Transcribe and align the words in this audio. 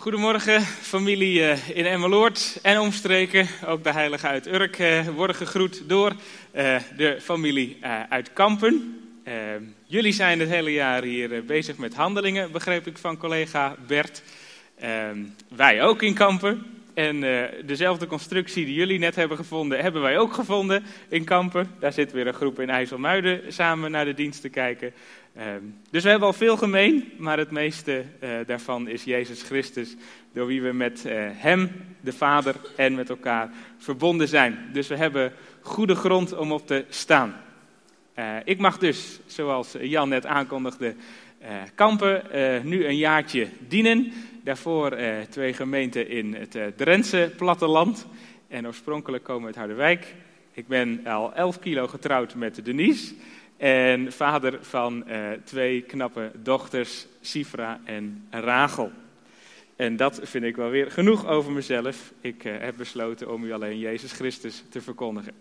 Goedemorgen, 0.00 0.60
familie 0.62 1.44
eh, 1.44 1.68
in 1.68 1.86
Emmeloord 1.86 2.58
en 2.62 2.78
omstreken. 2.78 3.48
Ook 3.66 3.84
de 3.84 3.92
heiligen 3.92 4.28
uit 4.28 4.46
Urk 4.46 4.78
eh, 4.78 5.08
worden 5.08 5.36
gegroet 5.36 5.82
door 5.86 6.12
eh, 6.50 6.76
de 6.96 7.18
familie 7.20 7.78
uit 8.08 8.32
Kampen. 8.32 9.00
Jullie 9.86 10.12
zijn 10.12 10.40
het 10.40 10.48
hele 10.48 10.72
jaar 10.72 11.02
hier 11.02 11.44
bezig 11.44 11.76
met 11.76 11.94
handelingen, 11.94 12.52
begreep 12.52 12.86
ik 12.86 12.98
van 12.98 13.16
collega 13.16 13.76
Bert. 13.86 14.22
Wij 15.48 15.82
ook 15.82 16.02
in 16.02 16.14
Kampen. 16.14 16.66
En 16.94 17.20
dezelfde 17.66 18.06
constructie 18.06 18.64
die 18.64 18.74
jullie 18.74 18.98
net 18.98 19.14
hebben 19.14 19.36
gevonden, 19.36 19.80
hebben 19.80 20.02
wij 20.02 20.18
ook 20.18 20.32
gevonden 20.32 20.84
in 21.08 21.24
Kampen. 21.24 21.70
Daar 21.80 21.92
zit 21.92 22.12
weer 22.12 22.26
een 22.26 22.34
groep 22.34 22.60
in 22.60 22.70
IJsselmuiden 22.70 23.52
samen 23.52 23.90
naar 23.90 24.04
de 24.04 24.14
dienst 24.14 24.40
te 24.40 24.48
kijken. 24.48 24.92
Ehm, 25.38 25.62
dus 25.90 26.02
we 26.02 26.08
hebben 26.08 26.28
al 26.28 26.34
veel 26.34 26.56
gemeen, 26.56 27.12
maar 27.18 27.38
het 27.38 27.50
meeste 27.50 28.04
uh, 28.22 28.30
daarvan 28.46 28.88
is 28.88 29.04
Jezus 29.04 29.42
Christus, 29.42 29.96
door 30.32 30.46
wie 30.46 30.62
we 30.62 30.72
met 30.72 31.04
uh, 31.06 31.12
Hem, 31.32 31.70
de 32.00 32.12
Vader 32.12 32.54
en 32.76 32.94
met 32.94 33.08
elkaar 33.08 33.50
verbonden 33.76 34.28
zijn. 34.28 34.58
Dus 34.72 34.88
we 34.88 34.96
hebben 34.96 35.32
goede 35.60 35.94
grond 35.94 36.36
om 36.36 36.52
op 36.52 36.66
te 36.66 36.84
staan. 36.88 37.36
Uh, 38.18 38.36
ik 38.44 38.58
mag 38.58 38.78
dus, 38.78 39.20
zoals 39.26 39.76
Jan 39.80 40.08
net 40.08 40.26
aankondigde, 40.26 40.94
kampen, 41.74 42.22
nu 42.68 42.86
een 42.86 42.96
jaartje 42.96 43.48
dienen. 43.68 44.12
Daarvoor 44.44 44.96
twee 45.28 45.52
gemeenten 45.52 46.08
in 46.08 46.34
het 46.34 46.58
Drentse 46.76 47.32
platteland. 47.36 48.06
En 48.48 48.66
oorspronkelijk 48.66 49.24
komen 49.24 49.40
we 49.40 49.46
uit 49.46 49.56
Harderwijk. 49.56 50.14
Ik 50.52 50.66
ben 50.66 51.06
al 51.06 51.34
11 51.34 51.58
kilo 51.58 51.86
getrouwd 51.86 52.34
met 52.34 52.64
Denise. 52.64 53.14
En 53.58 54.12
vader 54.12 54.58
van 54.60 55.04
uh, 55.08 55.30
twee 55.44 55.82
knappe 55.82 56.30
dochters, 56.42 57.06
Sifra 57.20 57.80
en 57.84 58.26
Rachel. 58.30 58.92
En 59.76 59.96
dat 59.96 60.20
vind 60.22 60.44
ik 60.44 60.56
wel 60.56 60.70
weer 60.70 60.90
genoeg 60.90 61.26
over 61.26 61.52
mezelf. 61.52 62.12
Ik 62.20 62.44
uh, 62.44 62.52
heb 62.58 62.74
besloten 62.76 63.32
om 63.32 63.44
u 63.44 63.52
alleen 63.52 63.78
Jezus 63.78 64.12
Christus 64.12 64.64
te 64.68 64.80
verkondigen. 64.80 65.32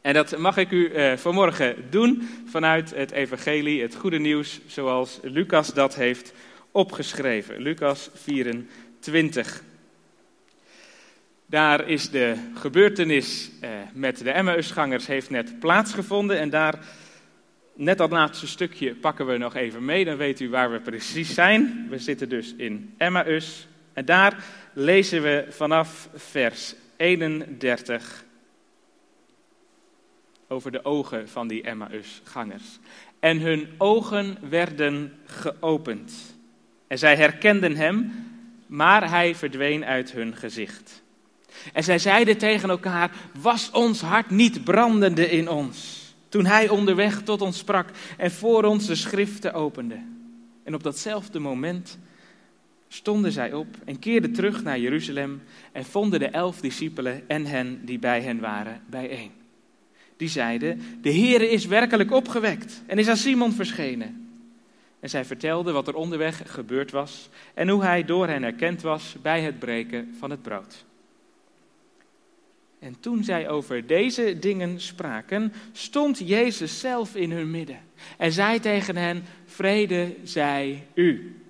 En 0.00 0.14
dat 0.14 0.38
mag 0.38 0.56
ik 0.56 0.70
u 0.70 0.90
uh, 0.90 1.16
vanmorgen 1.16 1.76
doen 1.90 2.28
vanuit 2.46 2.94
het 2.94 3.10
evangelie, 3.10 3.82
het 3.82 3.94
goede 3.94 4.18
nieuws, 4.18 4.60
zoals 4.66 5.18
Lucas 5.22 5.74
dat 5.74 5.94
heeft 5.94 6.32
opgeschreven. 6.70 7.60
Lucas 7.60 8.10
24. 8.14 9.62
Daar 11.46 11.88
is 11.88 12.10
de 12.10 12.36
gebeurtenis 12.54 13.50
met 13.92 14.18
de 14.18 14.30
Emmausgangers 14.30 15.06
heeft 15.06 15.30
net 15.30 15.58
plaatsgevonden 15.60 16.38
en 16.38 16.50
daar 16.50 16.78
Net 17.76 17.98
dat 17.98 18.10
laatste 18.10 18.46
stukje 18.46 18.94
pakken 18.94 19.26
we 19.26 19.36
nog 19.36 19.54
even 19.54 19.84
mee, 19.84 20.04
dan 20.04 20.16
weet 20.16 20.40
u 20.40 20.48
waar 20.48 20.72
we 20.72 20.80
precies 20.80 21.34
zijn. 21.34 21.86
We 21.90 21.98
zitten 21.98 22.28
dus 22.28 22.54
in 22.56 22.94
Emmaus 22.96 23.66
en 23.92 24.04
daar 24.04 24.44
lezen 24.72 25.22
we 25.22 25.46
vanaf 25.48 26.08
vers 26.14 26.74
31 26.96 28.24
over 30.48 30.72
de 30.72 30.84
ogen 30.84 31.28
van 31.28 31.48
die 31.48 31.62
Emmausgangers. 31.62 32.78
En 33.20 33.38
hun 33.38 33.68
ogen 33.78 34.38
werden 34.48 35.12
geopend. 35.24 36.12
En 36.86 36.98
zij 36.98 37.16
herkenden 37.16 37.76
hem, 37.76 38.12
maar 38.66 39.10
hij 39.10 39.34
verdween 39.34 39.84
uit 39.84 40.12
hun 40.12 40.36
gezicht. 40.36 41.02
En 41.72 41.84
zij 41.84 41.98
zeiden 41.98 42.38
tegen 42.38 42.68
elkaar: 42.68 43.10
Was 43.40 43.70
ons 43.70 44.00
hart 44.00 44.30
niet 44.30 44.64
brandende 44.64 45.30
in 45.30 45.48
ons? 45.48 46.05
Toen 46.36 46.46
hij 46.46 46.68
onderweg 46.68 47.22
tot 47.22 47.40
ons 47.42 47.58
sprak 47.58 47.88
en 48.16 48.30
voor 48.30 48.64
ons 48.64 48.86
de 48.86 48.94
schriften 48.94 49.52
opende. 49.52 49.98
En 50.64 50.74
op 50.74 50.82
datzelfde 50.82 51.38
moment 51.38 51.98
stonden 52.88 53.32
zij 53.32 53.52
op 53.52 53.66
en 53.84 53.98
keerden 53.98 54.32
terug 54.32 54.62
naar 54.62 54.78
Jeruzalem 54.78 55.42
en 55.72 55.84
vonden 55.84 56.18
de 56.18 56.28
elf 56.28 56.60
discipelen 56.60 57.28
en 57.28 57.46
hen 57.46 57.80
die 57.84 57.98
bij 57.98 58.22
hen 58.22 58.40
waren 58.40 58.82
bijeen. 58.90 59.30
Die 60.16 60.28
zeiden, 60.28 60.80
de 61.00 61.12
Heere 61.12 61.50
is 61.50 61.66
werkelijk 61.66 62.12
opgewekt 62.12 62.82
en 62.86 62.98
is 62.98 63.08
aan 63.08 63.16
Simon 63.16 63.52
verschenen. 63.52 64.28
En 65.00 65.10
zij 65.10 65.24
vertelden 65.24 65.74
wat 65.74 65.88
er 65.88 65.94
onderweg 65.94 66.42
gebeurd 66.46 66.90
was 66.90 67.28
en 67.54 67.68
hoe 67.68 67.82
hij 67.82 68.04
door 68.04 68.28
hen 68.28 68.42
erkend 68.42 68.82
was 68.82 69.16
bij 69.22 69.40
het 69.40 69.58
breken 69.58 70.14
van 70.18 70.30
het 70.30 70.42
brood. 70.42 70.84
En 72.86 73.00
toen 73.00 73.24
zij 73.24 73.48
over 73.48 73.86
deze 73.86 74.38
dingen 74.38 74.80
spraken, 74.80 75.52
stond 75.72 76.18
Jezus 76.18 76.80
zelf 76.80 77.14
in 77.14 77.30
hun 77.30 77.50
midden 77.50 77.78
en 78.16 78.32
zei 78.32 78.60
tegen 78.60 78.96
hen: 78.96 79.24
Vrede 79.46 80.16
zij 80.22 80.86
u. 80.94 81.40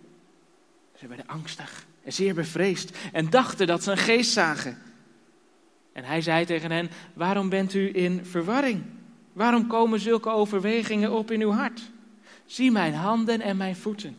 Ze 0.99 1.07
werden 1.07 1.27
angstig 1.27 1.87
en 2.05 2.13
zeer 2.13 2.35
bevreesd 2.35 2.97
en 3.13 3.31
dachten 3.31 3.67
dat 3.67 3.83
ze 3.83 3.91
een 3.91 3.97
geest 3.97 4.33
zagen. 4.33 4.79
En 5.93 6.05
hij 6.05 6.21
zei 6.21 6.45
tegen 6.45 6.71
hen: 6.71 6.91
Waarom 7.15 7.49
bent 7.49 7.75
u 7.75 7.97
in 7.97 8.25
verwarring? 8.25 8.83
Waarom 9.33 9.67
komen 9.67 10.01
zulke 10.01 10.31
overwegingen 10.31 11.13
op 11.13 11.31
in 11.31 11.43
uw 11.43 11.53
hart? 11.53 11.81
Zie 12.47 12.71
mijn 12.71 12.95
handen 12.95 13.41
en 13.41 13.57
mijn 13.57 13.77
voeten, 13.77 14.17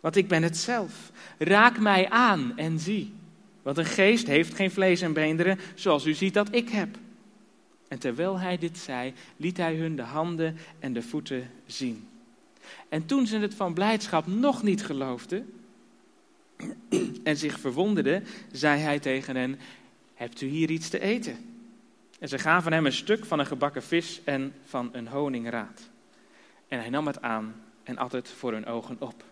want 0.00 0.16
ik 0.16 0.28
ben 0.28 0.42
het 0.42 0.56
zelf. 0.56 1.10
Raak 1.38 1.78
mij 1.78 2.10
aan 2.10 2.52
en 2.56 2.78
zie. 2.78 3.13
Want 3.64 3.78
een 3.78 3.84
geest 3.84 4.26
heeft 4.26 4.54
geen 4.54 4.70
vlees 4.70 5.00
en 5.00 5.12
beenderen, 5.12 5.58
zoals 5.74 6.06
u 6.06 6.14
ziet 6.14 6.34
dat 6.34 6.54
ik 6.54 6.68
heb. 6.68 6.96
En 7.88 7.98
terwijl 7.98 8.38
hij 8.38 8.58
dit 8.58 8.78
zei, 8.78 9.12
liet 9.36 9.56
hij 9.56 9.76
hun 9.76 9.96
de 9.96 10.02
handen 10.02 10.56
en 10.78 10.92
de 10.92 11.02
voeten 11.02 11.50
zien. 11.66 12.08
En 12.88 13.06
toen 13.06 13.26
ze 13.26 13.38
het 13.38 13.54
van 13.54 13.74
blijdschap 13.74 14.26
nog 14.26 14.62
niet 14.62 14.84
geloofden 14.84 15.52
en 17.22 17.36
zich 17.36 17.60
verwonderden, 17.60 18.24
zei 18.52 18.80
hij 18.80 18.98
tegen 18.98 19.36
hen: 19.36 19.58
Hebt 20.14 20.40
u 20.40 20.46
hier 20.46 20.70
iets 20.70 20.88
te 20.88 21.00
eten? 21.00 21.36
En 22.18 22.28
ze 22.28 22.38
gaven 22.38 22.72
hem 22.72 22.86
een 22.86 22.92
stuk 22.92 23.24
van 23.24 23.38
een 23.38 23.46
gebakken 23.46 23.82
vis 23.82 24.20
en 24.24 24.54
van 24.64 24.88
een 24.92 25.08
honingraad. 25.08 25.90
En 26.68 26.78
hij 26.78 26.90
nam 26.90 27.06
het 27.06 27.22
aan 27.22 27.54
en 27.82 27.98
at 27.98 28.12
het 28.12 28.28
voor 28.28 28.52
hun 28.52 28.66
ogen 28.66 28.96
op. 28.98 29.24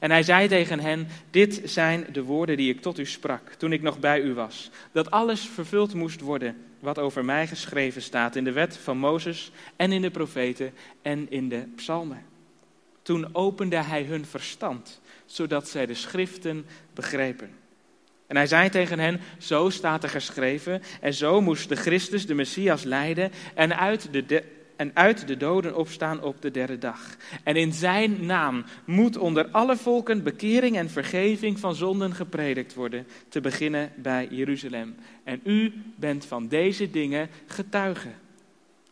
En 0.00 0.10
hij 0.10 0.22
zei 0.22 0.48
tegen 0.48 0.80
hen: 0.80 1.08
Dit 1.30 1.60
zijn 1.64 2.06
de 2.12 2.22
woorden 2.22 2.56
die 2.56 2.72
ik 2.72 2.82
tot 2.82 2.98
u 2.98 3.06
sprak 3.06 3.52
toen 3.52 3.72
ik 3.72 3.82
nog 3.82 3.98
bij 3.98 4.20
u 4.20 4.34
was. 4.34 4.70
Dat 4.92 5.10
alles 5.10 5.40
vervuld 5.40 5.94
moest 5.94 6.20
worden 6.20 6.56
wat 6.78 6.98
over 6.98 7.24
mij 7.24 7.46
geschreven 7.46 8.02
staat 8.02 8.36
in 8.36 8.44
de 8.44 8.52
wet 8.52 8.76
van 8.76 8.98
Mozes 8.98 9.52
en 9.76 9.92
in 9.92 10.02
de 10.02 10.10
profeten 10.10 10.72
en 11.02 11.30
in 11.30 11.48
de 11.48 11.64
psalmen. 11.76 12.24
Toen 13.02 13.34
opende 13.34 13.76
hij 13.76 14.02
hun 14.02 14.26
verstand, 14.26 15.00
zodat 15.26 15.68
zij 15.68 15.86
de 15.86 15.94
schriften 15.94 16.66
begrepen. 16.94 17.50
En 18.26 18.36
hij 18.36 18.46
zei 18.46 18.68
tegen 18.68 18.98
hen: 18.98 19.20
Zo 19.38 19.70
staat 19.70 20.02
er 20.02 20.10
geschreven, 20.10 20.82
en 21.00 21.14
zo 21.14 21.40
moest 21.40 21.68
de 21.68 21.76
Christus, 21.76 22.26
de 22.26 22.34
Messias, 22.34 22.82
lijden 22.82 23.32
en 23.54 23.78
uit 23.78 24.12
de, 24.12 24.26
de 24.26 24.44
en 24.76 24.90
uit 24.94 25.26
de 25.28 25.36
doden 25.36 25.76
opstaan 25.76 26.22
op 26.22 26.42
de 26.42 26.50
derde 26.50 26.78
dag. 26.78 27.16
En 27.42 27.56
in 27.56 27.72
zijn 27.72 28.26
naam 28.26 28.64
moet 28.84 29.16
onder 29.16 29.48
alle 29.50 29.76
volken 29.76 30.22
bekering 30.22 30.76
en 30.76 30.90
vergeving 30.90 31.58
van 31.58 31.74
zonden 31.74 32.14
gepredikt 32.14 32.74
worden, 32.74 33.06
te 33.28 33.40
beginnen 33.40 33.92
bij 33.96 34.28
Jeruzalem. 34.30 34.94
En 35.24 35.40
u 35.44 35.72
bent 35.96 36.24
van 36.24 36.48
deze 36.48 36.90
dingen 36.90 37.28
getuige. 37.46 38.10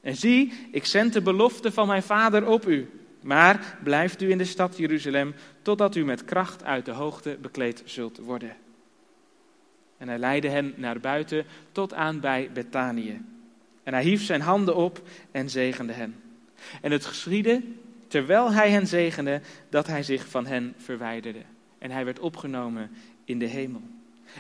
En 0.00 0.16
zie, 0.16 0.52
ik 0.70 0.84
zend 0.84 1.12
de 1.12 1.22
belofte 1.22 1.72
van 1.72 1.86
mijn 1.86 2.02
vader 2.02 2.46
op 2.46 2.68
u. 2.68 2.88
Maar 3.22 3.78
blijft 3.82 4.22
u 4.22 4.30
in 4.30 4.38
de 4.38 4.44
stad 4.44 4.76
Jeruzalem, 4.76 5.34
totdat 5.62 5.96
u 5.96 6.04
met 6.04 6.24
kracht 6.24 6.64
uit 6.64 6.84
de 6.84 6.90
hoogte 6.90 7.38
bekleed 7.40 7.82
zult 7.84 8.18
worden. 8.18 8.56
En 9.98 10.08
hij 10.08 10.18
leidde 10.18 10.48
hen 10.48 10.74
naar 10.76 11.00
buiten 11.00 11.44
tot 11.72 11.94
aan 11.94 12.20
bij 12.20 12.50
Betanië. 12.52 13.20
En 13.82 13.92
hij 13.92 14.02
hief 14.02 14.22
zijn 14.22 14.40
handen 14.40 14.76
op 14.76 15.02
en 15.30 15.50
zegende 15.50 15.92
hen. 15.92 16.14
En 16.80 16.92
het 16.92 17.04
geschiedde, 17.04 17.62
terwijl 18.08 18.52
hij 18.52 18.70
hen 18.70 18.86
zegende, 18.86 19.40
dat 19.68 19.86
hij 19.86 20.02
zich 20.02 20.28
van 20.28 20.46
hen 20.46 20.74
verwijderde. 20.76 21.42
En 21.78 21.90
hij 21.90 22.04
werd 22.04 22.18
opgenomen 22.18 22.90
in 23.24 23.38
de 23.38 23.46
hemel. 23.46 23.82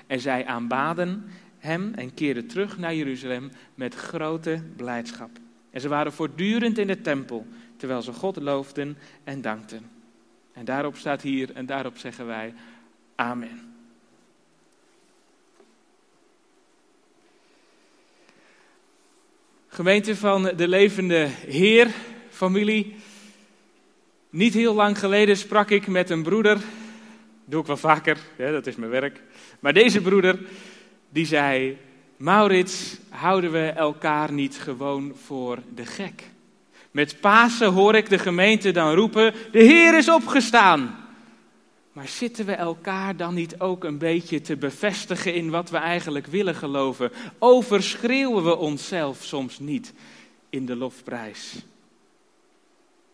En 0.06 0.20
zij 0.20 0.46
aanbaden 0.46 1.24
hem 1.58 1.94
en 1.94 2.14
keerden 2.14 2.46
terug 2.46 2.78
naar 2.78 2.94
Jeruzalem 2.94 3.50
met 3.74 3.94
grote 3.94 4.62
blijdschap. 4.76 5.30
En 5.70 5.80
ze 5.80 5.88
waren 5.88 6.12
voortdurend 6.12 6.78
in 6.78 6.86
de 6.86 7.00
tempel, 7.00 7.46
terwijl 7.76 8.02
ze 8.02 8.12
God 8.12 8.36
loofden 8.36 8.98
en 9.24 9.40
dankten. 9.40 9.90
En 10.52 10.64
daarop 10.64 10.96
staat 10.96 11.22
hier, 11.22 11.52
en 11.54 11.66
daarop 11.66 11.98
zeggen 11.98 12.26
wij, 12.26 12.54
Amen. 13.14 13.71
Gemeente 19.74 20.16
van 20.16 20.42
de 20.56 20.68
levende 20.68 21.28
Heer, 21.46 21.88
familie. 22.30 22.94
Niet 24.30 24.54
heel 24.54 24.74
lang 24.74 24.98
geleden 24.98 25.36
sprak 25.36 25.70
ik 25.70 25.86
met 25.86 26.10
een 26.10 26.22
broeder. 26.22 26.58
doe 27.44 27.60
ik 27.60 27.66
wel 27.66 27.76
vaker, 27.76 28.18
dat 28.36 28.66
is 28.66 28.76
mijn 28.76 28.90
werk. 28.90 29.20
Maar 29.60 29.72
deze 29.72 30.00
broeder, 30.00 30.38
die 31.08 31.26
zei: 31.26 31.78
Maurits, 32.16 32.98
houden 33.08 33.52
we 33.52 33.66
elkaar 33.66 34.32
niet 34.32 34.58
gewoon 34.58 35.12
voor 35.24 35.58
de 35.74 35.86
gek? 35.86 36.22
Met 36.90 37.20
Pasen 37.20 37.72
hoor 37.72 37.94
ik 37.94 38.08
de 38.08 38.18
gemeente 38.18 38.70
dan 38.70 38.94
roepen: 38.94 39.34
De 39.52 39.62
Heer 39.62 39.96
is 39.96 40.08
opgestaan. 40.08 41.01
Maar 41.92 42.08
zitten 42.08 42.46
we 42.46 42.52
elkaar 42.52 43.16
dan 43.16 43.34
niet 43.34 43.60
ook 43.60 43.84
een 43.84 43.98
beetje 43.98 44.40
te 44.40 44.56
bevestigen 44.56 45.34
in 45.34 45.50
wat 45.50 45.70
we 45.70 45.76
eigenlijk 45.76 46.26
willen 46.26 46.54
geloven? 46.54 47.12
Overschreeuwen 47.38 48.44
we 48.44 48.56
onszelf 48.56 49.22
soms 49.22 49.58
niet 49.58 49.92
in 50.48 50.66
de 50.66 50.76
lofprijs? 50.76 51.64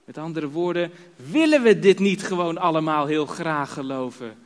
Met 0.05 0.19
andere 0.19 0.49
woorden, 0.49 0.91
willen 1.17 1.63
we 1.63 1.79
dit 1.79 1.99
niet 1.99 2.23
gewoon 2.23 2.59
allemaal 2.59 3.07
heel 3.07 3.27
graag 3.27 3.73
geloven? 3.73 4.39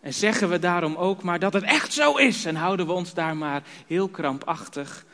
En 0.00 0.14
zeggen 0.14 0.48
we 0.48 0.58
daarom 0.58 0.96
ook 0.96 1.22
maar 1.22 1.38
dat 1.38 1.52
het 1.52 1.62
echt 1.62 1.92
zo 1.92 2.16
is 2.16 2.44
en 2.44 2.56
houden 2.56 2.86
we 2.86 2.92
ons 2.92 3.14
daar 3.14 3.36
maar 3.36 3.62
heel 3.86 4.08
krampachtig 4.08 5.04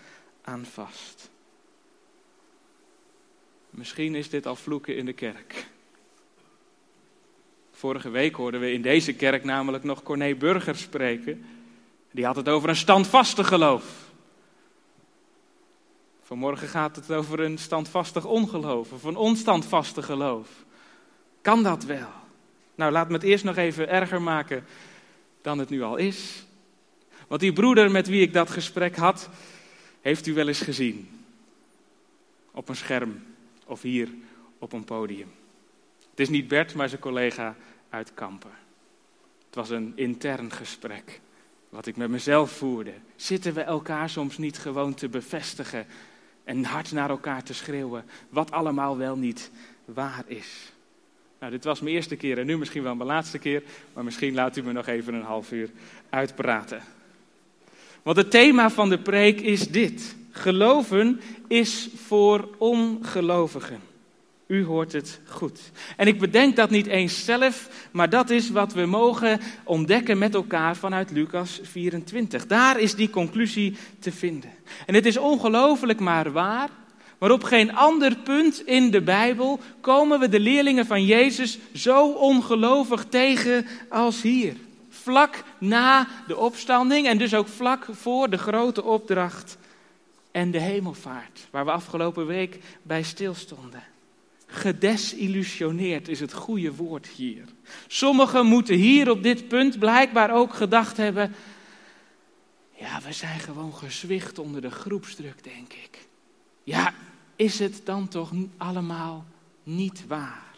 aan 0.42 0.64
vast? 0.64 1.30
Misschien 3.70 4.14
is 4.14 4.30
dit 4.30 4.46
al 4.46 4.56
vloeken 4.56 4.96
in 4.96 5.04
de 5.04 5.12
kerk. 5.12 5.66
Vorige 7.84 8.10
week 8.10 8.34
hoorden 8.34 8.60
we 8.60 8.72
in 8.72 8.82
deze 8.82 9.12
kerk 9.12 9.44
namelijk 9.44 9.84
nog 9.84 10.02
Corné 10.02 10.34
Burger 10.34 10.76
spreken. 10.76 11.44
Die 12.10 12.24
had 12.24 12.36
het 12.36 12.48
over 12.48 12.68
een 12.68 12.76
standvastig 12.76 13.48
geloof. 13.48 13.84
Vanmorgen 16.22 16.68
gaat 16.68 16.96
het 16.96 17.12
over 17.12 17.40
een 17.40 17.58
standvastig 17.58 18.24
ongeloof 18.24 18.92
of 18.92 19.02
een 19.02 19.16
onstandvastig 19.16 20.06
geloof. 20.06 20.48
Kan 21.40 21.62
dat 21.62 21.84
wel? 21.84 22.08
Nou, 22.74 22.92
laat 22.92 23.08
me 23.08 23.14
het 23.14 23.22
eerst 23.22 23.44
nog 23.44 23.56
even 23.56 23.88
erger 23.88 24.22
maken 24.22 24.64
dan 25.42 25.58
het 25.58 25.68
nu 25.68 25.82
al 25.82 25.96
is. 25.96 26.46
Want 27.28 27.40
die 27.40 27.52
broeder 27.52 27.90
met 27.90 28.08
wie 28.08 28.22
ik 28.22 28.32
dat 28.32 28.50
gesprek 28.50 28.96
had, 28.96 29.28
heeft 30.00 30.26
u 30.26 30.34
wel 30.34 30.48
eens 30.48 30.60
gezien. 30.60 31.08
Op 32.50 32.68
een 32.68 32.76
scherm 32.76 33.24
of 33.66 33.82
hier 33.82 34.08
op 34.58 34.72
een 34.72 34.84
podium. 34.84 35.32
Het 36.10 36.20
is 36.20 36.28
niet 36.28 36.48
Bert, 36.48 36.74
maar 36.74 36.88
zijn 36.88 37.00
collega 37.00 37.56
uit 37.94 38.14
Kampen. 38.14 38.50
Het 39.46 39.54
was 39.54 39.70
een 39.70 39.92
intern 39.94 40.52
gesprek, 40.52 41.20
wat 41.68 41.86
ik 41.86 41.96
met 41.96 42.10
mezelf 42.10 42.50
voerde. 42.50 42.92
Zitten 43.16 43.54
we 43.54 43.60
elkaar 43.60 44.10
soms 44.10 44.38
niet 44.38 44.58
gewoon 44.58 44.94
te 44.94 45.08
bevestigen 45.08 45.86
en 46.44 46.64
hard 46.64 46.92
naar 46.92 47.10
elkaar 47.10 47.42
te 47.42 47.54
schreeuwen 47.54 48.04
wat 48.28 48.50
allemaal 48.50 48.96
wel 48.96 49.16
niet 49.16 49.50
waar 49.84 50.24
is? 50.26 50.72
Nou, 51.38 51.52
dit 51.52 51.64
was 51.64 51.80
mijn 51.80 51.94
eerste 51.94 52.16
keer 52.16 52.38
en 52.38 52.46
nu 52.46 52.58
misschien 52.58 52.82
wel 52.82 52.94
mijn 52.94 53.08
laatste 53.08 53.38
keer, 53.38 53.62
maar 53.92 54.04
misschien 54.04 54.34
laat 54.34 54.56
u 54.56 54.62
me 54.62 54.72
nog 54.72 54.86
even 54.86 55.14
een 55.14 55.22
half 55.22 55.52
uur 55.52 55.70
uitpraten. 56.10 56.82
Want 58.02 58.16
het 58.16 58.30
thema 58.30 58.70
van 58.70 58.88
de 58.88 58.98
preek 58.98 59.40
is 59.40 59.68
dit: 59.68 60.16
geloven 60.30 61.20
is 61.48 61.88
voor 61.94 62.48
ongelovigen. 62.58 63.80
U 64.46 64.64
hoort 64.64 64.92
het 64.92 65.20
goed. 65.26 65.60
En 65.96 66.06
ik 66.06 66.18
bedenk 66.18 66.56
dat 66.56 66.70
niet 66.70 66.86
eens 66.86 67.24
zelf, 67.24 67.68
maar 67.92 68.10
dat 68.10 68.30
is 68.30 68.50
wat 68.50 68.72
we 68.72 68.86
mogen 68.86 69.40
ontdekken 69.64 70.18
met 70.18 70.34
elkaar 70.34 70.76
vanuit 70.76 71.10
Lucas 71.10 71.60
24. 71.62 72.46
Daar 72.46 72.80
is 72.80 72.94
die 72.94 73.10
conclusie 73.10 73.76
te 73.98 74.12
vinden. 74.12 74.50
En 74.86 74.94
het 74.94 75.06
is 75.06 75.16
ongelooflijk 75.16 76.00
maar 76.00 76.32
waar, 76.32 76.68
maar 77.18 77.30
op 77.30 77.44
geen 77.44 77.74
ander 77.74 78.16
punt 78.16 78.66
in 78.66 78.90
de 78.90 79.02
Bijbel 79.02 79.60
komen 79.80 80.20
we 80.20 80.28
de 80.28 80.40
leerlingen 80.40 80.86
van 80.86 81.04
Jezus 81.04 81.58
zo 81.74 82.12
ongelovig 82.12 83.04
tegen 83.04 83.66
als 83.88 84.22
hier. 84.22 84.54
Vlak 84.88 85.42
na 85.58 86.08
de 86.26 86.36
opstanding 86.36 87.06
en 87.06 87.18
dus 87.18 87.34
ook 87.34 87.48
vlak 87.48 87.86
voor 87.90 88.30
de 88.30 88.38
grote 88.38 88.84
opdracht 88.84 89.58
en 90.30 90.50
de 90.50 90.60
hemelvaart, 90.60 91.46
waar 91.50 91.64
we 91.64 91.70
afgelopen 91.70 92.26
week 92.26 92.58
bij 92.82 93.02
stilstonden. 93.02 93.93
Gedesillusioneerd 94.54 96.08
is 96.08 96.20
het 96.20 96.32
goede 96.32 96.74
woord 96.74 97.06
hier. 97.06 97.44
Sommigen 97.86 98.46
moeten 98.46 98.74
hier 98.74 99.10
op 99.10 99.22
dit 99.22 99.48
punt 99.48 99.78
blijkbaar 99.78 100.34
ook 100.34 100.54
gedacht 100.54 100.96
hebben: 100.96 101.34
ja, 102.72 103.00
we 103.06 103.12
zijn 103.12 103.40
gewoon 103.40 103.74
gezwicht 103.74 104.38
onder 104.38 104.60
de 104.60 104.70
groepsdruk, 104.70 105.44
denk 105.44 105.72
ik. 105.72 106.06
Ja, 106.62 106.94
is 107.36 107.58
het 107.58 107.80
dan 107.84 108.08
toch 108.08 108.30
allemaal 108.56 109.24
niet 109.62 110.06
waar? 110.06 110.54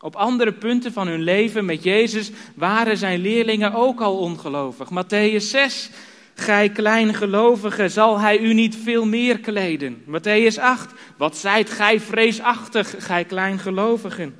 Op 0.00 0.16
andere 0.16 0.52
punten 0.52 0.92
van 0.92 1.06
hun 1.06 1.22
leven 1.22 1.64
met 1.64 1.82
Jezus 1.82 2.30
waren 2.54 2.96
zijn 2.96 3.20
leerlingen 3.20 3.72
ook 3.72 4.00
al 4.00 4.18
ongelovig. 4.18 4.88
Matthäus 4.90 5.44
6 5.44 5.90
Gij 6.38 6.68
kleingelovige, 6.68 7.88
zal 7.88 8.20
hij 8.20 8.38
u 8.38 8.54
niet 8.54 8.76
veel 8.76 9.06
meer 9.06 9.38
kleden? 9.38 10.02
Matthäus 10.04 10.60
8. 10.60 10.92
Wat 11.16 11.36
zijt 11.36 11.70
gij 11.70 12.00
vreesachtig, 12.00 12.94
gij 12.98 13.24
kleingelovigen? 13.24 14.36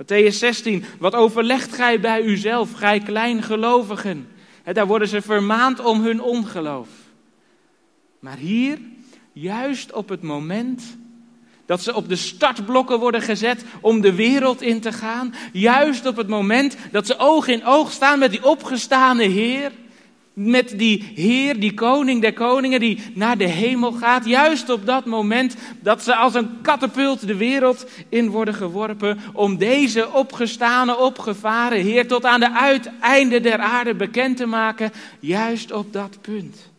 Matthäus 0.00 0.34
16. 0.34 0.84
Wat 0.98 1.14
overlegt 1.14 1.74
gij 1.74 2.00
bij 2.00 2.22
uzelf, 2.22 2.72
gij 2.72 3.00
kleingelovigen? 3.00 4.28
daar 4.72 4.86
worden 4.86 5.08
ze 5.08 5.22
vermaand 5.22 5.80
om 5.80 6.02
hun 6.02 6.22
ongeloof. 6.22 6.88
Maar 8.18 8.36
hier, 8.36 8.78
juist 9.32 9.92
op 9.92 10.08
het 10.08 10.22
moment 10.22 10.96
dat 11.66 11.82
ze 11.82 11.94
op 11.94 12.08
de 12.08 12.16
startblokken 12.16 12.98
worden 12.98 13.22
gezet 13.22 13.64
om 13.80 14.00
de 14.00 14.14
wereld 14.14 14.62
in 14.62 14.80
te 14.80 14.92
gaan, 14.92 15.34
juist 15.52 16.06
op 16.06 16.16
het 16.16 16.28
moment 16.28 16.76
dat 16.90 17.06
ze 17.06 17.18
oog 17.18 17.46
in 17.46 17.64
oog 17.64 17.92
staan 17.92 18.18
met 18.18 18.30
die 18.30 18.44
opgestane 18.44 19.24
Heer, 19.24 19.72
met 20.34 20.78
die 20.78 21.02
Heer, 21.14 21.60
die 21.60 21.74
koning 21.74 22.20
der 22.20 22.32
koningen, 22.32 22.80
die 22.80 23.02
naar 23.14 23.38
de 23.38 23.46
hemel 23.46 23.92
gaat. 23.92 24.24
Juist 24.24 24.70
op 24.70 24.86
dat 24.86 25.04
moment 25.04 25.56
dat 25.80 26.02
ze 26.02 26.16
als 26.16 26.34
een 26.34 26.60
katapult 26.60 27.26
de 27.26 27.36
wereld 27.36 27.86
in 28.08 28.30
worden 28.30 28.54
geworpen. 28.54 29.18
Om 29.32 29.56
deze 29.56 30.12
opgestane, 30.12 30.96
opgevaren 30.96 31.80
Heer 31.80 32.08
tot 32.08 32.24
aan 32.24 32.40
de 32.40 32.52
uiteinde 32.52 33.40
der 33.40 33.58
aarde 33.58 33.94
bekend 33.94 34.36
te 34.36 34.46
maken. 34.46 34.92
Juist 35.20 35.72
op 35.72 35.92
dat 35.92 36.18
punt. 36.20 36.70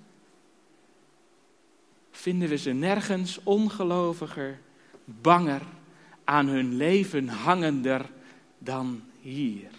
Vinden 2.12 2.50
we 2.50 2.58
ze 2.58 2.72
nergens 2.72 3.40
ongeloviger, 3.44 4.60
banger, 5.06 5.62
aan 6.24 6.48
hun 6.48 6.78
leven 6.78 7.28
hangender 7.28 8.06
dan 8.58 9.02
hier. 9.22 9.70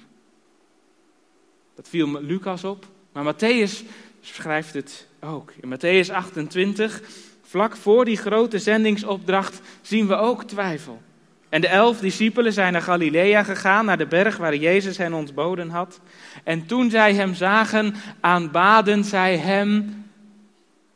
Dat 1.75 1.89
viel 1.89 2.21
Lucas 2.21 2.65
op. 2.65 2.87
Maar 3.17 3.35
Matthäus 3.35 3.85
schrijft 4.21 4.75
het 4.75 5.07
ook. 5.21 5.53
In 5.61 5.75
Matthäus 5.75 6.13
28, 6.13 7.03
vlak 7.43 7.77
voor 7.77 8.05
die 8.05 8.17
grote 8.17 8.59
zendingsopdracht, 8.59 9.61
zien 9.83 10.07
we 10.07 10.15
ook 10.15 10.45
twijfel. 10.45 11.03
En 11.49 11.61
de 11.61 11.69
elf 11.69 11.99
discipelen 11.99 12.53
zijn 12.53 12.73
naar 12.73 12.83
Galilea 12.83 13.43
gegaan, 13.43 13.85
naar 13.85 13.99
de 13.99 14.07
berg 14.07 14.37
waar 14.37 14.57
Jezus 14.57 14.97
hen 14.97 15.13
ontboden 15.13 15.71
had. 15.71 16.01
En 16.45 16.67
toen 16.67 16.91
zij 16.91 17.15
hem 17.15 17.35
zagen, 17.35 17.95
aanbaden 18.21 19.05
zij 19.05 19.37
hem, 19.37 20.05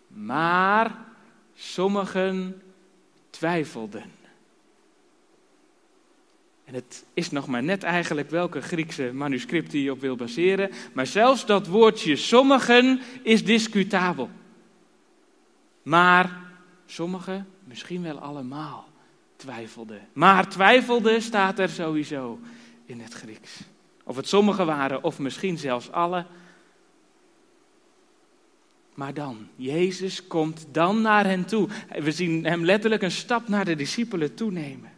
maar 0.08 0.96
sommigen 1.54 2.62
twijfelden. 3.30 4.19
En 6.70 6.76
het 6.76 7.04
is 7.14 7.30
nog 7.30 7.46
maar 7.46 7.62
net 7.62 7.82
eigenlijk 7.82 8.30
welke 8.30 8.60
Griekse 8.60 9.10
manuscript 9.12 9.72
je 9.72 9.90
op 9.90 10.00
wil 10.00 10.16
baseren. 10.16 10.70
Maar 10.92 11.06
zelfs 11.06 11.46
dat 11.46 11.66
woordje 11.66 12.16
sommigen 12.16 13.00
is 13.22 13.44
discutabel. 13.44 14.30
Maar 15.82 16.40
sommigen, 16.86 17.46
misschien 17.64 18.02
wel 18.02 18.18
allemaal, 18.18 18.88
twijfelden. 19.36 20.08
Maar 20.12 20.48
twijfelden 20.48 21.22
staat 21.22 21.58
er 21.58 21.68
sowieso 21.68 22.38
in 22.84 23.00
het 23.00 23.12
Grieks. 23.12 23.60
Of 24.04 24.16
het 24.16 24.28
sommigen 24.28 24.66
waren, 24.66 25.04
of 25.04 25.18
misschien 25.18 25.58
zelfs 25.58 25.90
alle. 25.90 26.26
Maar 28.94 29.14
dan, 29.14 29.48
Jezus 29.56 30.26
komt 30.26 30.66
dan 30.72 31.00
naar 31.00 31.24
hen 31.24 31.44
toe. 31.44 31.68
We 31.98 32.12
zien 32.12 32.44
hem 32.44 32.64
letterlijk 32.64 33.02
een 33.02 33.10
stap 33.10 33.48
naar 33.48 33.64
de 33.64 33.74
discipelen 33.74 34.34
toenemen. 34.34 34.89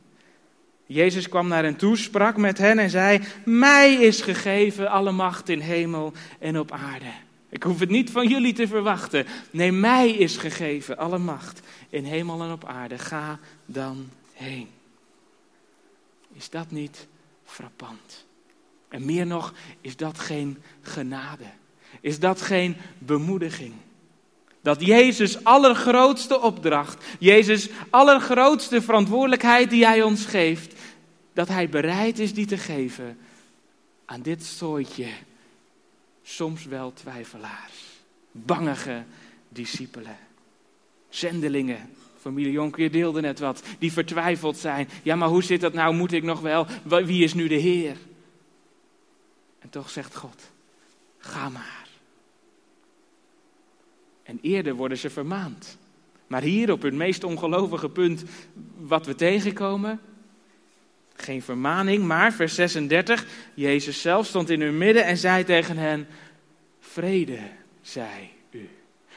Jezus 0.87 1.29
kwam 1.29 1.49
naar 1.49 1.63
hen 1.63 1.77
toe, 1.77 1.97
sprak 1.97 2.37
met 2.37 2.59
hen 2.59 2.79
en 2.79 2.91
zei: 2.91 3.21
Mij 3.45 3.95
is 3.95 4.21
gegeven 4.21 4.91
alle 4.91 5.13
macht 5.13 5.49
in 5.49 5.61
hemel 5.61 6.13
en 6.39 6.59
op 6.59 6.73
aarde. 6.73 7.13
Ik 7.49 7.63
hoef 7.63 7.79
het 7.79 7.91
niet 7.91 8.11
van 8.11 8.29
jullie 8.29 8.53
te 8.53 8.67
verwachten. 8.67 9.27
Nee, 9.51 9.73
mij 9.73 10.11
is 10.11 10.37
gegeven 10.37 10.99
alle 10.99 11.19
macht 11.19 11.61
in 11.89 12.05
hemel 12.05 12.43
en 12.43 12.53
op 12.53 12.65
aarde. 12.65 12.99
Ga 12.99 13.39
dan 13.67 14.11
heen. 14.33 14.69
Is 16.33 16.51
dat 16.51 16.71
niet 16.71 17.07
frappant? 17.45 18.25
En 18.89 19.05
meer 19.05 19.27
nog, 19.27 19.55
is 19.81 19.97
dat 19.97 20.19
geen 20.19 20.63
genade? 20.83 21.45
Is 22.01 22.19
dat 22.19 22.43
geen 22.43 22.77
bemoediging? 22.99 23.75
Dat 24.63 24.87
Jezus 24.87 25.45
allergrootste 25.45 26.41
opdracht, 26.41 27.05
Jezus 27.19 27.69
allergrootste 27.91 28.83
verantwoordelijkheid 28.83 29.71
die 29.71 29.87
Hij 29.87 30.03
ons 30.03 30.25
geeft, 30.27 30.75
dat 31.33 31.49
Hij 31.49 31.69
bereid 31.69 32.19
is 32.19 32.35
die 32.35 32.47
te 32.47 32.59
geven 32.59 33.19
aan 34.05 34.23
dit 34.23 34.45
soortje, 34.45 35.07
soms 36.23 36.65
wel 36.65 36.93
twijfelaars, 36.93 37.83
bangige 38.31 39.03
discipelen, 39.49 40.17
zendelingen. 41.09 41.91
Familie 42.21 42.53
Jonker 42.53 42.91
deelde 42.91 43.21
net 43.21 43.39
wat, 43.39 43.63
die 43.79 43.93
vertwijfeld 43.93 44.57
zijn. 44.57 44.89
Ja, 45.03 45.17
maar 45.17 45.29
hoe 45.29 45.43
zit 45.43 45.61
dat 45.61 45.73
nou? 45.73 45.95
Moet 45.95 46.13
ik 46.13 46.23
nog 46.23 46.41
wel? 46.41 46.67
Wie 46.83 47.25
is 47.25 47.35
nu 47.35 47.49
de 47.49 47.55
Heer? 47.55 47.97
En 49.59 49.71
toch 49.71 49.91
zegt 49.91 50.17
God, 50.17 50.43
ga 51.19 51.49
maar. 51.49 51.82
En 54.33 54.39
eerder 54.43 54.75
worden 54.75 54.99
ze 54.99 55.11
vermaand. 55.11 55.79
Maar 56.27 56.43
hier 56.43 56.73
op 56.73 56.83
het 56.83 56.95
meest 56.95 57.25
ongelovige 57.25 57.89
punt 57.89 58.25
wat 58.79 59.07
we 59.07 59.15
tegenkomen, 59.15 60.01
geen 61.15 61.43
vermaning, 61.43 62.05
maar 62.05 62.33
vers 62.33 62.55
36, 62.55 63.27
Jezus 63.55 64.01
zelf 64.01 64.27
stond 64.27 64.51
in 64.51 64.61
hun 64.61 64.79
midden 64.79 65.05
en 65.05 65.17
zei 65.17 65.45
tegen 65.45 65.77
hen, 65.77 66.07
vrede 66.81 67.39
zij 67.81 68.31
u. 68.51 68.69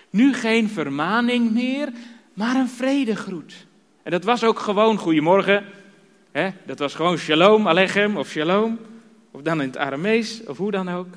Nu 0.09 0.33
geen 0.33 0.69
vermaning 0.69 1.51
meer, 1.51 1.89
maar 2.33 2.55
een 2.55 2.69
vredegroet. 2.69 3.67
En 4.03 4.11
dat 4.11 4.23
was 4.23 4.43
ook 4.43 4.59
gewoon 4.59 4.97
goedemorgen. 4.97 5.65
Hè? 6.31 6.49
Dat 6.65 6.79
was 6.79 6.95
gewoon 6.95 7.17
shalom, 7.17 7.67
alechem 7.67 8.17
of 8.17 8.29
shalom. 8.29 8.79
Of 9.31 9.41
dan 9.41 9.61
in 9.61 9.67
het 9.67 9.77
Aramees, 9.77 10.43
of 10.43 10.57
hoe 10.57 10.71
dan 10.71 10.89
ook. 10.89 11.15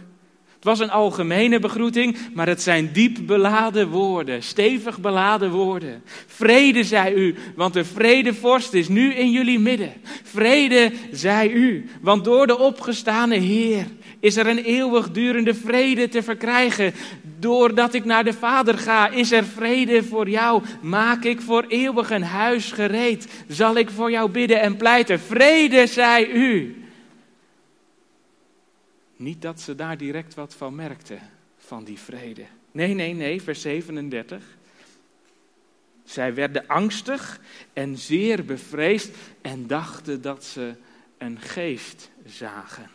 Het 0.58 0.66
was 0.66 0.78
een 0.78 0.90
algemene 0.90 1.58
begroeting, 1.58 2.16
maar 2.34 2.46
het 2.46 2.62
zijn 2.62 2.90
diep 2.92 3.18
beladen 3.22 3.88
woorden, 3.88 4.42
stevig 4.42 4.98
beladen 5.00 5.50
woorden. 5.50 6.02
Vrede 6.26 6.84
zij 6.84 7.14
u, 7.14 7.34
want 7.56 7.74
de 7.74 7.84
vredevorst 7.84 8.72
is 8.72 8.88
nu 8.88 9.14
in 9.14 9.30
jullie 9.30 9.58
midden. 9.58 9.92
Vrede 10.22 10.92
zij 11.12 11.50
u, 11.50 11.88
want 12.00 12.24
door 12.24 12.46
de 12.46 12.58
opgestane 12.58 13.36
Heer 13.36 13.86
is 14.20 14.36
er 14.36 14.46
een 14.46 14.58
eeuwigdurende 14.58 15.54
vrede 15.54 16.08
te 16.08 16.22
verkrijgen. 16.22 16.94
Doordat 17.38 17.94
ik 17.94 18.04
naar 18.04 18.24
de 18.24 18.32
Vader 18.32 18.78
ga, 18.78 19.08
is 19.08 19.32
er 19.32 19.44
vrede 19.44 20.04
voor 20.04 20.28
jou. 20.28 20.62
Maak 20.80 21.24
ik 21.24 21.40
voor 21.40 21.64
eeuwig 21.68 22.10
een 22.10 22.22
huis 22.22 22.72
gereed. 22.72 23.28
Zal 23.48 23.76
ik 23.76 23.90
voor 23.90 24.10
jou 24.10 24.30
bidden 24.30 24.60
en 24.60 24.76
pleiten. 24.76 25.20
Vrede 25.20 25.86
zij 25.86 26.30
u. 26.30 26.76
Niet 29.18 29.42
dat 29.42 29.60
ze 29.60 29.74
daar 29.74 29.96
direct 29.96 30.34
wat 30.34 30.54
van 30.54 30.74
merkten, 30.74 31.30
van 31.56 31.84
die 31.84 31.98
vrede. 31.98 32.44
Nee, 32.72 32.94
nee, 32.94 33.14
nee, 33.14 33.42
vers 33.42 33.60
37. 33.60 34.56
Zij 36.04 36.34
werden 36.34 36.66
angstig 36.66 37.40
en 37.72 37.96
zeer 37.96 38.44
bevreesd 38.44 39.16
en 39.40 39.66
dachten 39.66 40.22
dat 40.22 40.44
ze 40.44 40.74
een 41.18 41.40
geest 41.40 42.10
zagen. 42.26 42.90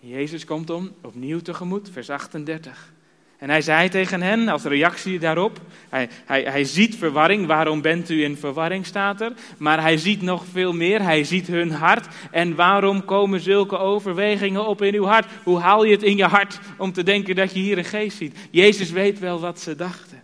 Jezus 0.00 0.44
komt 0.44 0.70
om 0.70 0.94
opnieuw 1.00 1.40
tegemoet, 1.40 1.90
vers 1.90 2.10
38. 2.10 2.92
En 3.38 3.50
hij 3.50 3.60
zei 3.60 3.88
tegen 3.88 4.22
hen 4.22 4.48
als 4.48 4.62
reactie 4.62 5.18
daarop, 5.18 5.60
hij, 5.88 6.08
hij, 6.24 6.42
hij 6.42 6.64
ziet 6.64 6.96
verwarring, 6.96 7.46
waarom 7.46 7.82
bent 7.82 8.08
u 8.08 8.24
in 8.24 8.36
verwarring 8.36 8.86
staat 8.86 9.20
er, 9.20 9.32
maar 9.58 9.80
hij 9.80 9.96
ziet 9.96 10.22
nog 10.22 10.44
veel 10.52 10.72
meer, 10.72 11.02
hij 11.02 11.24
ziet 11.24 11.46
hun 11.46 11.70
hart 11.70 12.06
en 12.30 12.54
waarom 12.54 13.04
komen 13.04 13.40
zulke 13.40 13.78
overwegingen 13.78 14.66
op 14.66 14.82
in 14.82 14.94
uw 14.94 15.04
hart? 15.04 15.26
Hoe 15.44 15.58
haal 15.58 15.84
je 15.84 15.92
het 15.92 16.02
in 16.02 16.16
je 16.16 16.24
hart 16.24 16.58
om 16.76 16.92
te 16.92 17.02
denken 17.02 17.34
dat 17.34 17.52
je 17.52 17.60
hier 17.60 17.78
een 17.78 17.84
geest 17.84 18.16
ziet? 18.16 18.38
Jezus 18.50 18.90
weet 18.90 19.18
wel 19.18 19.40
wat 19.40 19.60
ze 19.60 19.76
dachten. 19.76 20.22